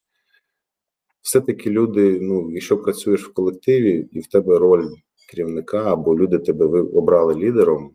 [1.22, 4.88] Все-таки люди, ну, якщо працюєш в колективі, і в тебе роль
[5.30, 7.92] керівника, або люди тебе обрали лідером,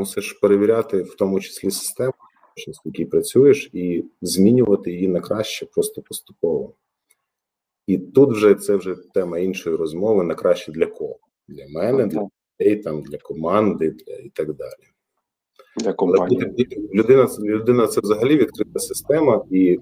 [0.00, 2.12] мусиш перевіряти в тому числі систему,
[2.84, 6.74] в якій працюєш, і змінювати її на краще просто поступово.
[7.86, 11.18] І тут вже це вже тема іншої розмови на краще для кого?
[11.48, 12.28] Для мене, для
[12.60, 14.86] людей, там, для команди для, і так далі.
[15.76, 16.42] Для компанії.
[16.42, 19.78] Але людина, людина це взагалі відкрита система, і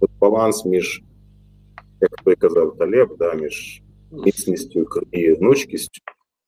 [0.00, 1.02] от баланс між,
[2.00, 3.82] як той казав Талеб, да, між
[4.12, 6.00] міцністю і гнучкістю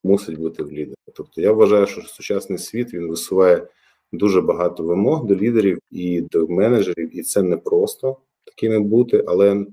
[0.05, 0.95] мусить бути в лідері.
[1.15, 3.69] Тобто я вважаю, що сучасний світ він висуває
[4.13, 9.67] дуже багато вимог до лідерів і до менеджерів, і це не просто такими бути, але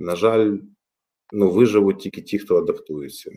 [0.00, 0.56] на жаль,
[1.32, 3.30] ну, виживуть тільки ті, хто адаптується.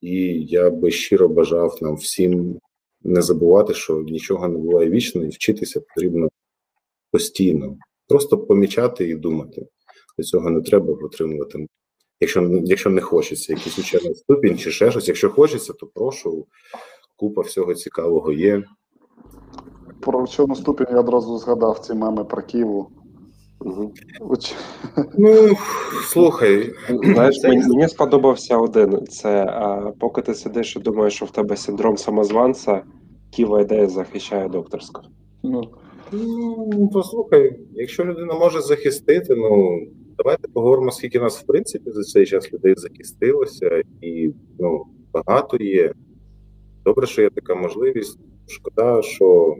[0.00, 2.60] І я би щиро бажав нам всім
[3.02, 6.28] не забувати, що нічого не буває вічно, і вчитися потрібно
[7.10, 7.78] постійно.
[8.08, 9.66] Просто помічати і думати.
[10.18, 11.66] Для цього не треба отримувати.
[12.22, 16.46] Якщо якщо не хочеться якийсь учений ступінь чи ще щось, якщо хочеться, то прошу.
[17.16, 18.62] Купа всього цікавого є.
[20.00, 22.88] Про вчену ступінь я одразу згадав ці меми про Києву.
[23.60, 23.94] Угу.
[25.18, 25.56] Ну,
[26.04, 26.72] слухай.
[26.88, 27.48] Знаєш, це...
[27.48, 29.06] мені сподобався один.
[29.06, 32.82] Це а, поки ти сидиш і думаєш, що в тебе синдром самозванця,
[33.30, 35.02] Ківа ідея захищає докторську.
[35.42, 35.62] Ну,
[36.12, 39.80] ну, послухай, якщо людина може захистити, ну
[40.16, 45.94] давайте поговоримо, скільки нас, в принципі, за цей час людей захистилося, і ну, багато є.
[46.84, 48.18] Добре, що є така можливість.
[48.46, 49.56] Шкода, що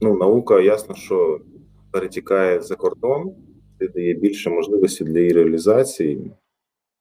[0.00, 1.40] ну, наука ясно, що
[1.92, 3.34] перетікає за кордон,
[3.78, 6.32] це дає більше можливості для її реалізації.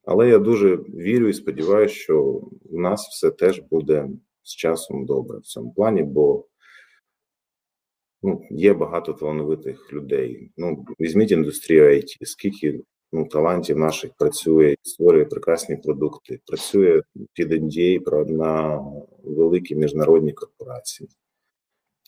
[0.06, 4.10] Але я дуже вірю і сподіваюся, що у нас все теж буде
[4.44, 6.46] з часом добре в цьому плані, бо
[8.24, 10.52] ну, є багато талановитих людей.
[10.58, 12.82] Ну, Візьміть індустрію IT, скільки
[13.12, 17.02] ну, талантів наших працює, створює прекрасні продукти, працює
[17.34, 18.82] під NDA на
[19.24, 21.10] великі міжнародні корпорації.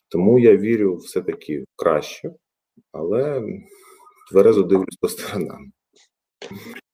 [0.10, 2.34] Тому я вірю все-таки в краще,
[2.92, 3.44] але
[4.32, 5.72] тверезо дивлюсь по сторонам.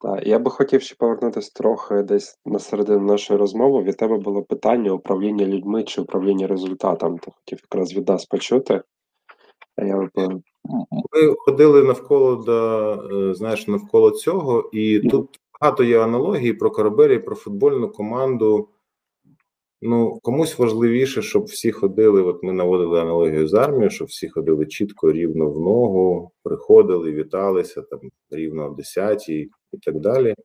[0.02, 3.84] Так, я би хотів ще повернутися трохи десь на середину нашої розмови.
[3.84, 7.18] Від тебе було питання управління людьми чи управління результатом.
[7.18, 8.82] Ти хотів якраз від нас почути.
[9.78, 9.96] Я
[11.14, 15.10] Ми ходили навколо до, е, знаєш, навколо цього, і mm.
[15.10, 18.70] тут багато є аналогії про корабель, про футбольну команду.
[19.82, 22.22] Ну, комусь важливіше, щоб всі ходили.
[22.22, 27.82] От ми наводили аналогію з армією, щоб всі ходили чітко, рівно в ногу, приходили, віталися
[27.82, 28.00] там
[28.30, 29.50] рівно о 10 і
[29.86, 30.36] так далі.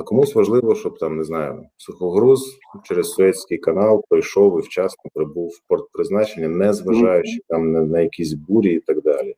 [0.00, 5.48] А комусь важливо, щоб там не знаю, сухогруз через Суецький канал пройшов і вчасно прибув
[5.48, 9.34] в порт призначення, не зважаючи там на, на якісь бурі і так далі.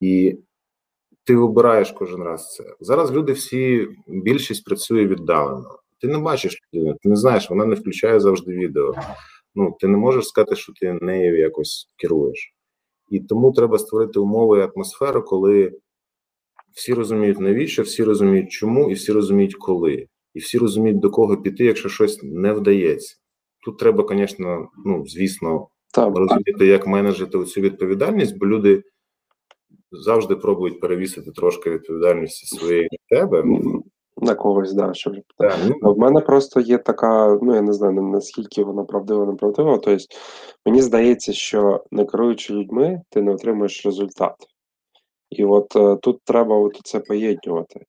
[0.00, 0.38] І
[1.24, 2.64] ти вибираєш кожен раз це.
[2.80, 5.78] Зараз люди всі, більшість працює віддалено.
[6.00, 8.94] Ти не бачиш людину, ти не знаєш, вона не включає завжди відео.
[9.54, 12.54] Ну, ти не можеш сказати, що ти нею якось керуєш.
[13.10, 15.72] І тому треба створити умови і атмосферу, коли
[16.76, 21.36] всі розуміють навіщо, всі розуміють, чому, і всі розуміють, коли, і всі розуміють, до кого
[21.36, 23.16] піти, якщо щось не вдається.
[23.64, 26.16] Тут треба, звісно, ну звісно, так.
[26.16, 28.82] розуміти, як менеджити цю відповідальність, бо люди
[29.90, 33.44] завжди пробують перевісити трошки відповідальності своєї на тебе.
[34.16, 35.94] На когось, да, щоб так, ну.
[35.94, 39.78] в мене просто є така, ну я не знаю наскільки вона правдива, неправдива.
[39.78, 40.04] Тобто
[40.66, 44.34] мені здається, що не керуючи людьми, ти не отримуєш результат.
[45.30, 47.80] І от е, тут треба от це поєднувати.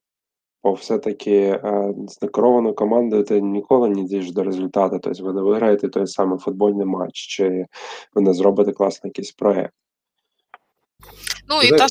[0.64, 5.00] Бо все-таки е, з некерованою командою ти ніколи не дійдеш до результату.
[5.04, 7.66] Тобто ви не виграєте той самий футбольний матч, чи
[8.14, 9.74] ви не зробите класний якийсь проєкт.
[11.50, 11.88] Ну і та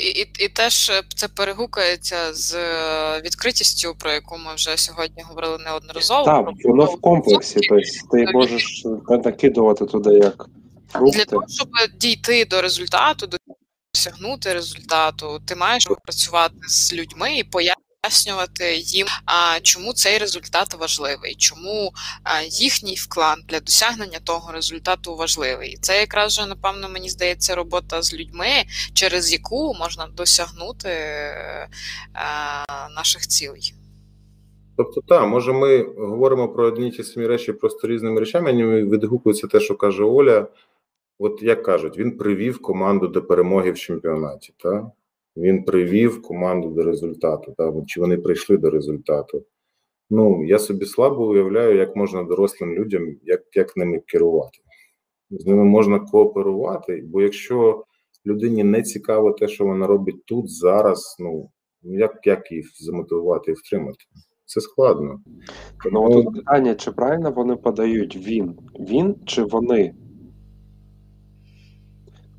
[0.00, 5.58] і, і, і теж це перегукається з е, відкритістю, про яку ми вже сьогодні говорили
[5.58, 6.24] неодноразово.
[6.24, 7.60] Так, воно в комплексі.
[7.68, 10.48] Тобто ти можеш накидувати туди як
[10.88, 11.18] фрукти.
[11.18, 11.68] для того, щоб
[12.00, 13.36] дійти до результату, до
[13.98, 21.34] досягнути результату, ти маєш працювати з людьми і пояснювати їм, а чому цей результат важливий,
[21.34, 21.92] чому
[22.48, 25.78] їхній вклад для досягнення того результату важливий.
[25.80, 28.48] Це якраз же, напевно, мені здається, робота з людьми,
[28.94, 30.90] через яку можна досягнути
[32.96, 33.74] наших цілей.
[34.76, 38.52] Тобто, так, може, ми говоримо про одні ті самі речі просто різними речами.
[38.52, 40.46] Мені відгукується те, що каже Оля.
[41.18, 44.54] От як кажуть, він привів команду до перемоги в чемпіонаті.
[44.58, 44.90] Та?
[45.36, 47.54] Він привів команду до результату.
[47.56, 47.72] Та?
[47.86, 49.44] Чи вони прийшли до результату?
[50.10, 54.58] Ну, я собі слабо уявляю, як можна дорослим людям, як як ними керувати.
[55.30, 57.84] З ними можна кооперувати, бо якщо
[58.26, 61.50] людині не цікаво те, що вона робить тут, зараз, ну
[61.82, 64.04] як як їх замотивувати і втримати?
[64.44, 65.20] Це складно.
[65.92, 68.58] Ну, тут питання, чи правильно вони подають він?
[68.80, 69.94] Він чи вони?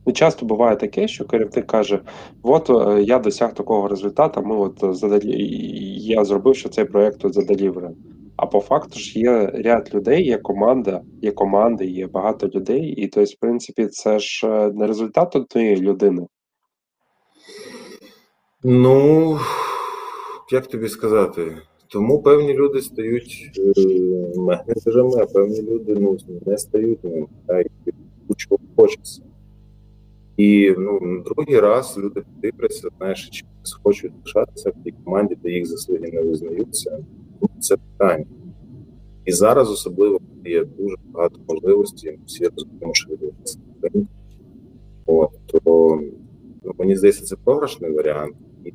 [0.09, 1.99] Ну, часто буває таке, що керівник каже:
[2.43, 5.35] от е, я досяг такого результату, ми от задалі...
[5.97, 7.91] я зробив, що цей проєкт задаліврив.
[8.35, 13.07] А по факту ж є ряд людей, є команда, є команди, є багато людей, і
[13.07, 16.27] тобто, в принципі, це ж е, не результат однієї людини.
[18.63, 19.37] Ну,
[20.51, 21.57] як тобі сказати?
[21.87, 27.65] Тому певні люди стають е, менеджерами, а певні люди ну, не стають ним, а й
[28.75, 29.21] хочеться.
[30.39, 33.45] І ну, другий раз люди дивляться, знаєш, чи
[33.83, 37.05] хочуть лишатися в тій команді, де їх заслуги не визнаються.
[37.59, 38.25] Це питання.
[39.25, 43.59] І зараз особливо є дуже багато можливостей, всі розуміємо, що відбувається.
[45.05, 46.01] То
[46.63, 48.35] ну, мені здається, це програшний варіант.
[48.65, 48.73] І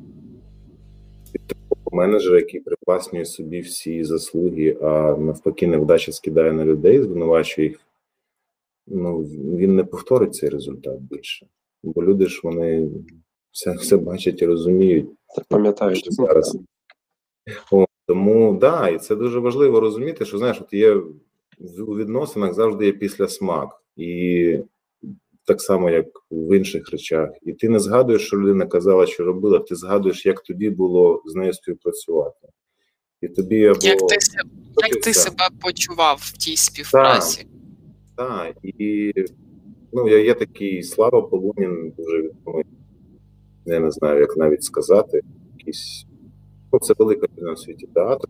[1.91, 7.84] менеджер, який привласнює собі всі заслуги, а навпаки, невдача скидає на людей, звинувачує їх.
[8.87, 9.19] Ну,
[9.57, 11.47] він не повторить цей результат більше.
[11.83, 12.89] Бо люди ж вони
[13.51, 15.09] все все бачать і розуміють.
[15.49, 16.57] Пам'ятають зараз.
[17.71, 21.01] О, тому да, і це дуже важливо розуміти, що знаєш, от є
[21.87, 24.59] у відносинах завжди є після смак, і
[25.45, 27.29] так само, як в інших речах.
[27.41, 31.35] І ти не згадуєш, що людина казала, що робила, ти згадуєш, як тобі було з
[31.35, 32.47] нею співпрацювати.
[33.21, 34.15] І тобі або як ти,
[34.87, 37.43] як ти себе почував в тій співпраці?
[37.43, 37.47] Так,
[38.15, 38.55] так.
[38.63, 39.13] і
[39.93, 42.65] ну, я є такий Слава Полунін, дуже відомий.
[43.65, 45.21] Я не знаю, як навіть сказати,
[45.57, 46.05] якийсь
[46.73, 48.29] ну, це велика людина в світі театру,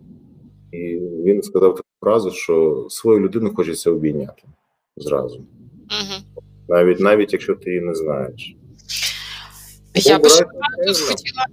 [0.72, 4.44] і він сказав таку фразу, що свою людину хочеться обійняти
[4.98, 5.38] зразу.
[5.38, 6.46] Угу.
[6.68, 8.56] Навіть навіть якщо ти її не знаєш.
[9.94, 11.46] Я би ще хотіла.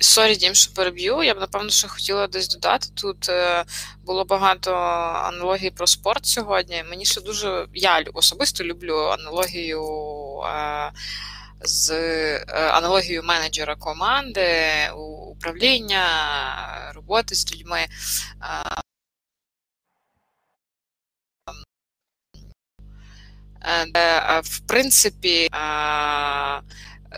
[0.00, 1.22] Sorry, Дім, що переб'ю.
[1.22, 2.88] Я б напевно що хотіла десь додати.
[2.94, 3.64] Тут е,
[4.04, 4.74] було багато
[5.24, 6.84] аналогій про спорт сьогодні.
[6.90, 9.82] Мені ще дуже я особисто люблю аналогію
[10.46, 10.92] е,
[11.60, 14.90] з е, аналогією менеджера команди,
[15.30, 16.06] управління,
[16.94, 17.86] роботи з людьми.
[23.92, 25.48] Де в принципі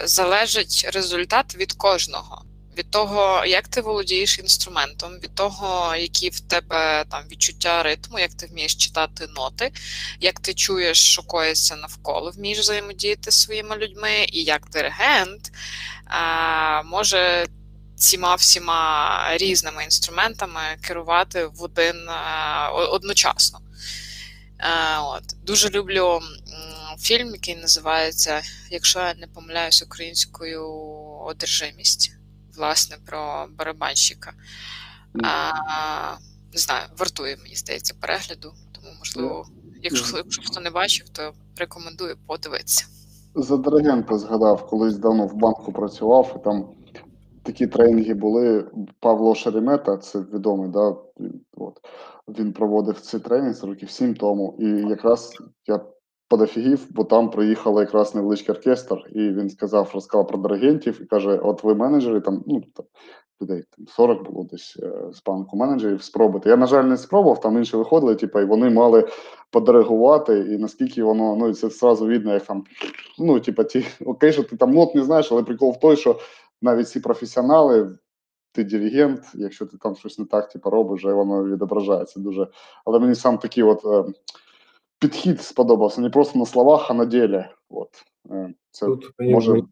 [0.04, 2.47] залежить результат від кожного.
[2.78, 8.34] Від того, як ти володієш інструментом, від того, які в тебе там відчуття ритму, як
[8.34, 9.72] ти вмієш читати ноти,
[10.20, 15.52] як ти чуєш, що коїться навколо, вмієш взаємодіяти зі своїми людьми, і як диригент
[16.04, 17.46] а, може
[17.96, 23.60] ціма всіма різними інструментами керувати в один а, одночасно.
[24.58, 25.24] А, от.
[25.44, 26.20] Дуже люблю
[27.00, 30.64] фільм, який називається, якщо я не помиляюсь українською
[31.26, 32.17] одержимість,
[32.58, 34.32] власне, про барабанщика.
[35.22, 36.16] А,
[36.52, 39.46] Не знаю, вартує, мені здається, перегляду, тому, можливо,
[39.82, 42.86] якщо, якщо хто не бачив, то рекомендую подивитися.
[43.34, 46.68] За диригента згадав, колись давно в банку працював, і там
[47.42, 48.70] такі тренінги були.
[49.00, 50.96] Павло Шеремета, це відомий, да,
[51.56, 51.80] от,
[52.28, 54.56] він проводив цей тренінг років сім тому.
[54.58, 55.36] І якраз
[55.66, 55.80] я
[56.28, 61.38] подофігів, бо там приїхав якраз невеличкий оркестр, і він сказав, розказав про диригентів і каже:
[61.38, 62.62] От ви менеджери, там ну
[63.42, 66.48] людей там 40 було десь е, з банку менеджерів спробувати.
[66.48, 69.08] Я, на жаль, не спробував, там інші виходили, типу, і вони мали
[69.50, 72.64] подиригувати, і наскільки воно, ну це зразу видно, як там,
[73.18, 76.18] ну, типу, ті, окей, що ти там нот не знаєш, але прикол в той, що
[76.62, 77.98] навіть ці професіонали.
[78.52, 82.48] Ти диригент, якщо ти там щось не так типу, робиш, воно відображається дуже.
[82.84, 84.12] Але мені сам такий от е,
[84.98, 87.44] підхід сподобався не просто на словах, а на ділі.
[87.70, 87.88] От
[88.30, 89.62] е, це Тут може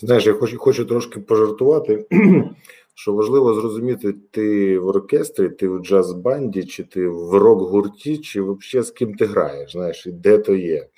[0.00, 2.06] знаєш, я хочу хочу трошки пожартувати.
[2.96, 8.86] Що важливо зрозуміти, ти в оркестрі, ти в джаз-банді, чи ти в рок-гурті, чи взагалі
[8.86, 10.88] з ким ти граєш, знаєш, і де то є.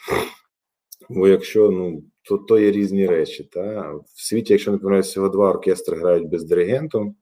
[1.09, 3.45] Бо якщо ну, то то є різні речі.
[3.45, 3.93] Та?
[4.15, 7.15] В світі, якщо не помиляюсь, всього два оркестри грають без диригенту,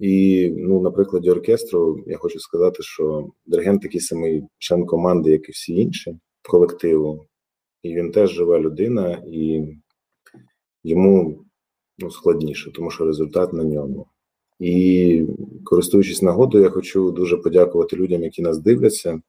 [0.00, 5.48] і ну, на прикладі оркестру я хочу сказати, що диригент такий самий член команди, як
[5.48, 6.16] і всі інші
[6.48, 7.26] колективу,
[7.82, 9.62] і він теж жива людина, і
[10.84, 11.44] йому
[11.98, 14.06] ну, складніше, тому що результат на ньому.
[14.58, 15.24] І
[15.64, 19.20] користуючись нагодою, я хочу дуже подякувати людям, які нас дивляться.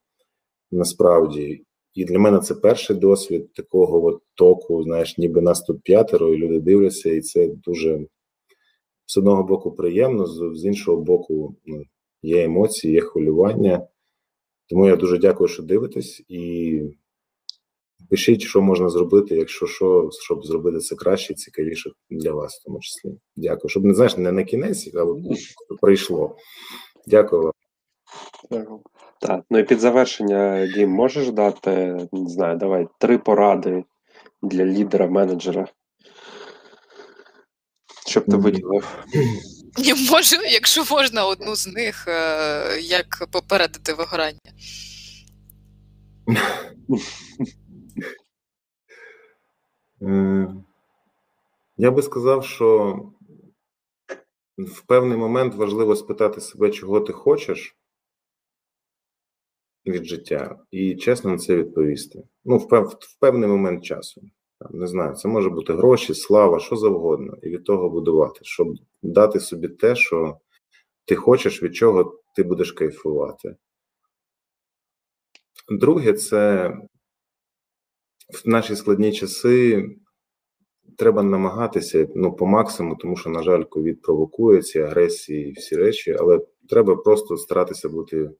[0.72, 4.84] Насправді, і для мене це перший досвід такого от току.
[4.84, 8.06] Знаєш, ніби нас тут п'ятеро, і люди дивляться, і це дуже
[9.12, 11.84] з одного боку приємно, з, з іншого боку, ну,
[12.22, 13.88] є емоції, є хвилювання.
[14.70, 16.82] Тому я дуже дякую, що дивитесь, і
[18.10, 22.80] пишіть, що можна зробити, якщо що, щоб зробити це краще, цікавіше для вас, в тому
[22.80, 23.12] числі.
[23.36, 23.70] Дякую.
[23.70, 25.06] Щоб не знаєш, не на кінець, а
[25.82, 26.36] прийшло.
[27.08, 27.52] Дякую вам.
[29.20, 31.72] Так, ну і під завершення, Дім, можеш дати,
[32.12, 33.84] не знаю, давай три поради
[34.42, 35.08] для лідера,
[38.12, 39.06] щоб ти виділив?
[39.78, 44.40] Я можу, якщо можна, одну з них, е, як попередити вигорання.
[50.02, 50.48] Е,
[51.78, 53.00] я би сказав, що
[54.58, 57.76] в певний момент важливо спитати себе, чого ти хочеш
[59.86, 62.24] від життя, і чесно на це відповісти.
[62.46, 64.22] Ну, в, пев, в певний момент часу.
[64.70, 68.68] Не знаю, це може бути гроші, слава, що завгодно, і від того будувати, щоб
[69.02, 70.38] дати собі те, що
[71.06, 73.56] ти хочеш, від чого ти будеш кайфувати.
[75.70, 76.70] Друге, це
[78.30, 79.90] в наші складні часи
[80.98, 86.16] треба намагатися ну, по максимуму, тому що, на жаль, ковід провокує ці агресії всі речі,
[86.20, 86.40] але
[86.70, 88.32] треба просто старатися бути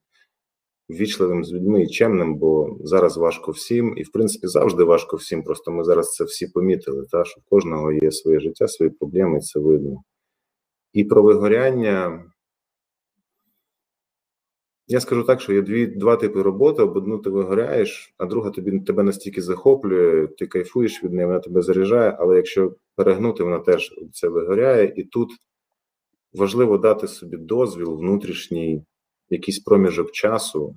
[0.92, 5.44] ввічливим з людьми і чемним, бо зараз важко всім, і в принципі завжди важко всім.
[5.44, 9.38] Просто ми зараз це всі помітили, та що в кожного є своє життя, свої проблеми,
[9.38, 10.04] і це видно.
[10.94, 12.26] І про вигоряння.
[14.88, 18.50] Я скажу так, що є дві два типи роботи: об одну ти вигоряєш, а друга
[18.50, 23.60] тобі тебе настільки захоплює, ти кайфуєш від неї, вона тебе заряджає, але якщо перегнути, вона
[23.60, 25.30] теж це вигоряє, і тут
[26.34, 28.84] важливо дати собі дозвіл внутрішній
[29.32, 30.76] якийсь проміжок часу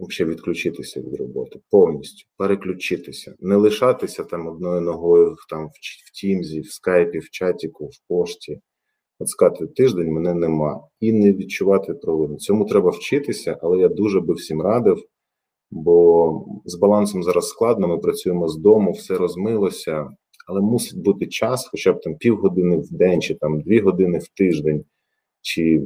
[0.00, 5.70] взагалі відключитися від роботи, повністю переключитися, не лишатися там одною ногою там в,
[6.06, 8.60] в Тімзі, в скайпі, в чатіку, в пошті.
[9.20, 12.36] От сказати, тиждень мене нема, і не відчувати провину.
[12.36, 15.04] Цьому треба вчитися, але я дуже би всім радив,
[15.70, 17.88] бо з балансом зараз складно.
[17.88, 20.10] Ми працюємо з дому, все розмилося,
[20.46, 24.28] але мусить бути час, хоча б там півгодини в день, чи там дві години в
[24.28, 24.84] тиждень,
[25.40, 25.82] чи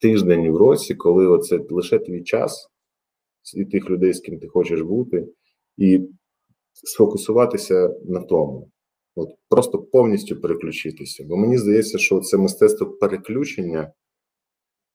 [0.00, 2.68] тиждень в році, коли оце лише твій час
[3.56, 5.28] і тих людей, з ким ти хочеш бути,
[5.76, 6.00] і
[6.72, 8.70] сфокусуватися на тому.
[9.14, 11.24] От Просто повністю переключитися.
[11.28, 13.92] Бо мені здається, що це мистецтво переключення,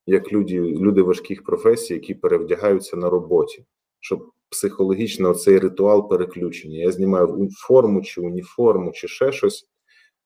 [0.06, 3.64] як люди люди важких професій, які перевдягаються на роботі,
[4.00, 6.78] щоб психологічно цей ритуал переключення.
[6.78, 9.66] Я знімаю форму чи уніформу, чи ще щось,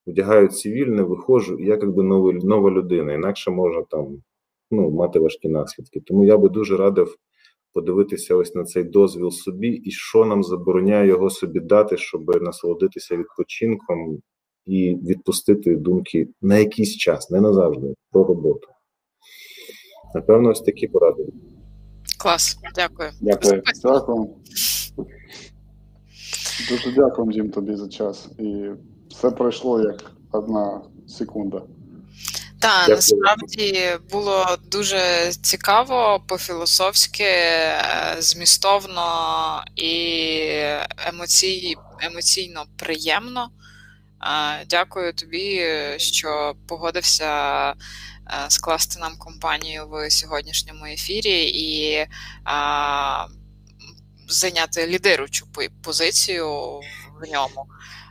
[0.06, 2.02] вдягаю цивільне, виходжу, я якби
[2.42, 4.22] нова людина, інакше можна там
[4.70, 6.00] ну, мати важкі наслідки.
[6.00, 7.16] Тому я би дуже радив
[7.72, 13.16] подивитися ось на цей дозвіл собі, і що нам забороняє його собі дати, щоб насолодитися
[13.16, 14.18] відпочинком
[14.66, 18.68] і відпустити думки на якийсь час, не назавжди, про роботу.
[20.14, 21.26] Напевно, ось такі поради.
[22.18, 23.10] Клас, дякую.
[23.20, 23.62] Дякую.
[23.82, 24.28] Дякую.
[26.70, 28.30] Дуже дякую, Дім, тобі за час.
[28.38, 28.70] І
[29.08, 31.62] все пройшло як одна секунда.
[32.60, 40.50] Так, насправді було дуже цікаво, по-філософськи, е, змістовно і
[41.06, 43.50] емоцій, емоційно приємно.
[44.22, 45.64] Е, дякую тобі,
[45.96, 47.74] що погодився е,
[48.48, 52.06] скласти нам компанію в сьогоднішньому ефірі і
[54.28, 55.46] зайняти лідеручу
[55.82, 56.48] позицію
[57.20, 57.66] в ньому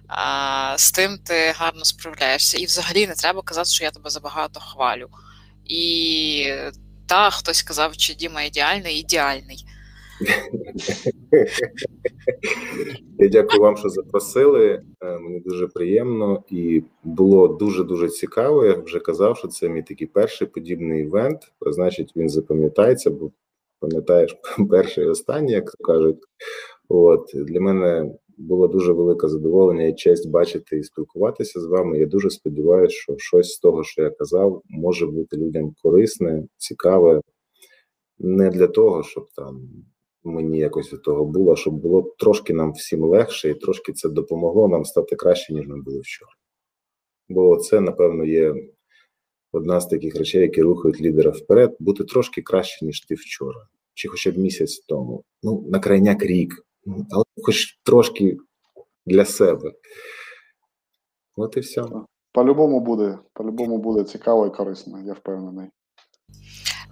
[0.07, 2.57] а, з тим ти гарно справляєшся.
[2.57, 5.07] І взагалі не треба казати, що я тебе забагато хвалю.
[5.65, 6.53] І
[7.07, 9.65] та хтось казав, чи Діма ідеальний, ідеальний.
[13.19, 14.81] Я дякую вам, що запросили.
[15.01, 18.65] Е, мені дуже приємно і було дуже дуже цікаво.
[18.65, 21.51] Я вже казав, що це мій такий перший подібний івент.
[21.61, 23.31] Значить, він запам'ятається, бо
[23.79, 24.37] пам'ятаєш
[24.69, 26.19] перший і останній, як кажуть.
[26.89, 31.99] От для мене було дуже велике задоволення і честь бачити і спілкуватися з вами.
[31.99, 37.21] Я дуже сподіваюся, що щось з того, що я казав, може бути людям корисне, цікаве,
[38.19, 39.69] не для того, щоб там
[40.23, 44.67] мені якось від того було, щоб було трошки нам всім легше, і трошки це допомогло
[44.67, 46.31] нам стати краще, ніж ми були вчора.
[47.29, 48.55] Бо це, напевно, є
[49.51, 54.07] одна з таких речей, які рухають лідера вперед, бути трошки краще, ніж ти вчора, чи
[54.07, 55.23] хоча б місяць тому.
[55.43, 56.66] Ну, на крайняк рік
[57.11, 58.37] але хоч трошки
[59.05, 59.71] для себе.
[61.35, 61.83] От і все.
[62.31, 65.69] По-любому буде, по-любому буде цікаво і корисно, я впевнений.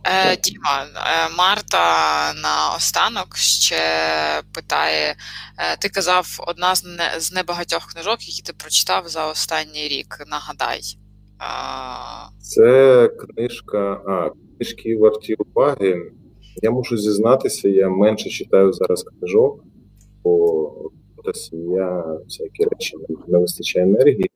[0.08, 3.76] Е, Діма, е, Марта на останок ще
[4.54, 5.16] питає:
[5.58, 10.18] е, ти казав, одна з не, з небагатьох книжок, які ти прочитав за останній рік.
[10.28, 10.82] Нагадай.
[12.40, 16.12] Це книжка, а, книжки варті уваги.
[16.62, 19.64] Я мушу зізнатися, я менше читаю зараз книжок
[20.26, 20.92] бо
[21.34, 22.98] сім'я, всякі речі
[23.28, 24.32] не вистачає енергії.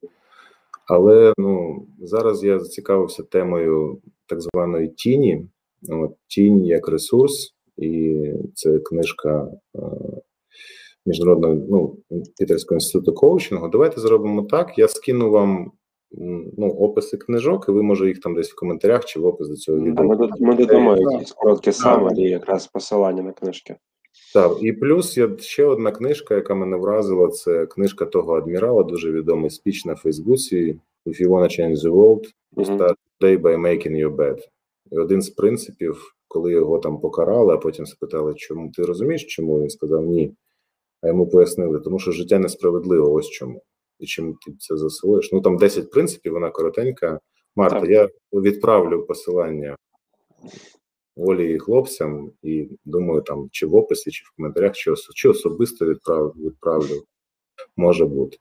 [0.88, 5.46] Але ну зараз я зацікавився темою так званої тіні.
[5.90, 8.26] От, Тінь як ресурс, і
[8.56, 9.80] це книжка е,
[11.06, 11.98] міжнародного ну,
[12.38, 13.68] Пітерського інституту коучингу.
[13.68, 14.78] Давайте зробимо так.
[14.78, 15.72] Я скину вам
[16.58, 19.56] ну, описи книжок, і ви може їх там десь в коментарях чи в опис до
[19.56, 20.06] цього відео.
[20.40, 23.76] Ми, додамо якісь короткі самері, якраз посилання на книжки.
[24.34, 27.28] Так, і плюс є ще одна книжка, яка мене вразила.
[27.28, 30.80] Це книжка того адмірала, дуже відомий спіч на Фейсбуці.
[31.06, 32.26] If you wanna change the world,
[32.58, 34.38] start today by making your bed.
[34.92, 39.62] І один з принципів, коли його там покарали, а потім спитали, чому ти розумієш, чому
[39.62, 40.34] він сказав ні.
[41.02, 43.62] А йому пояснили, тому що життя несправедливо, ось чому.
[44.00, 45.32] І чим ти це засвоїш?
[45.32, 47.20] Ну там 10 принципів, вона коротенька.
[47.56, 47.90] Марта, Так.
[47.90, 49.76] я відправлю посилання
[51.22, 55.30] Олі і хлопцям, і думаю, там чи в описі, чи в коментарях, чи, ос- чи
[55.30, 57.04] особисто відправлю, відправлю.
[57.78, 58.38] Може бути.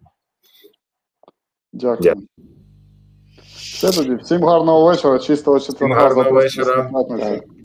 [1.72, 1.98] Дякую.
[2.02, 2.26] Дякую.
[3.56, 4.14] Все тоді.
[4.14, 5.94] Всім гарного вечора, чистого четверга.
[5.94, 6.90] гарного вечора.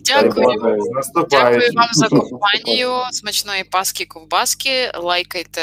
[0.06, 0.58] Дякую.
[1.30, 2.92] Дякую вам за компанію.
[3.12, 4.92] Смачної паски ковбаски.
[4.96, 5.62] Лайкайте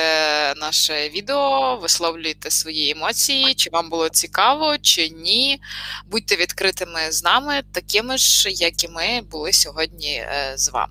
[0.56, 5.60] наше відео, висловлюйте свої емоції, чи вам було цікаво, чи ні.
[6.06, 10.88] Будьте відкритими з нами, такими ж, як і ми були сьогодні е, з вами.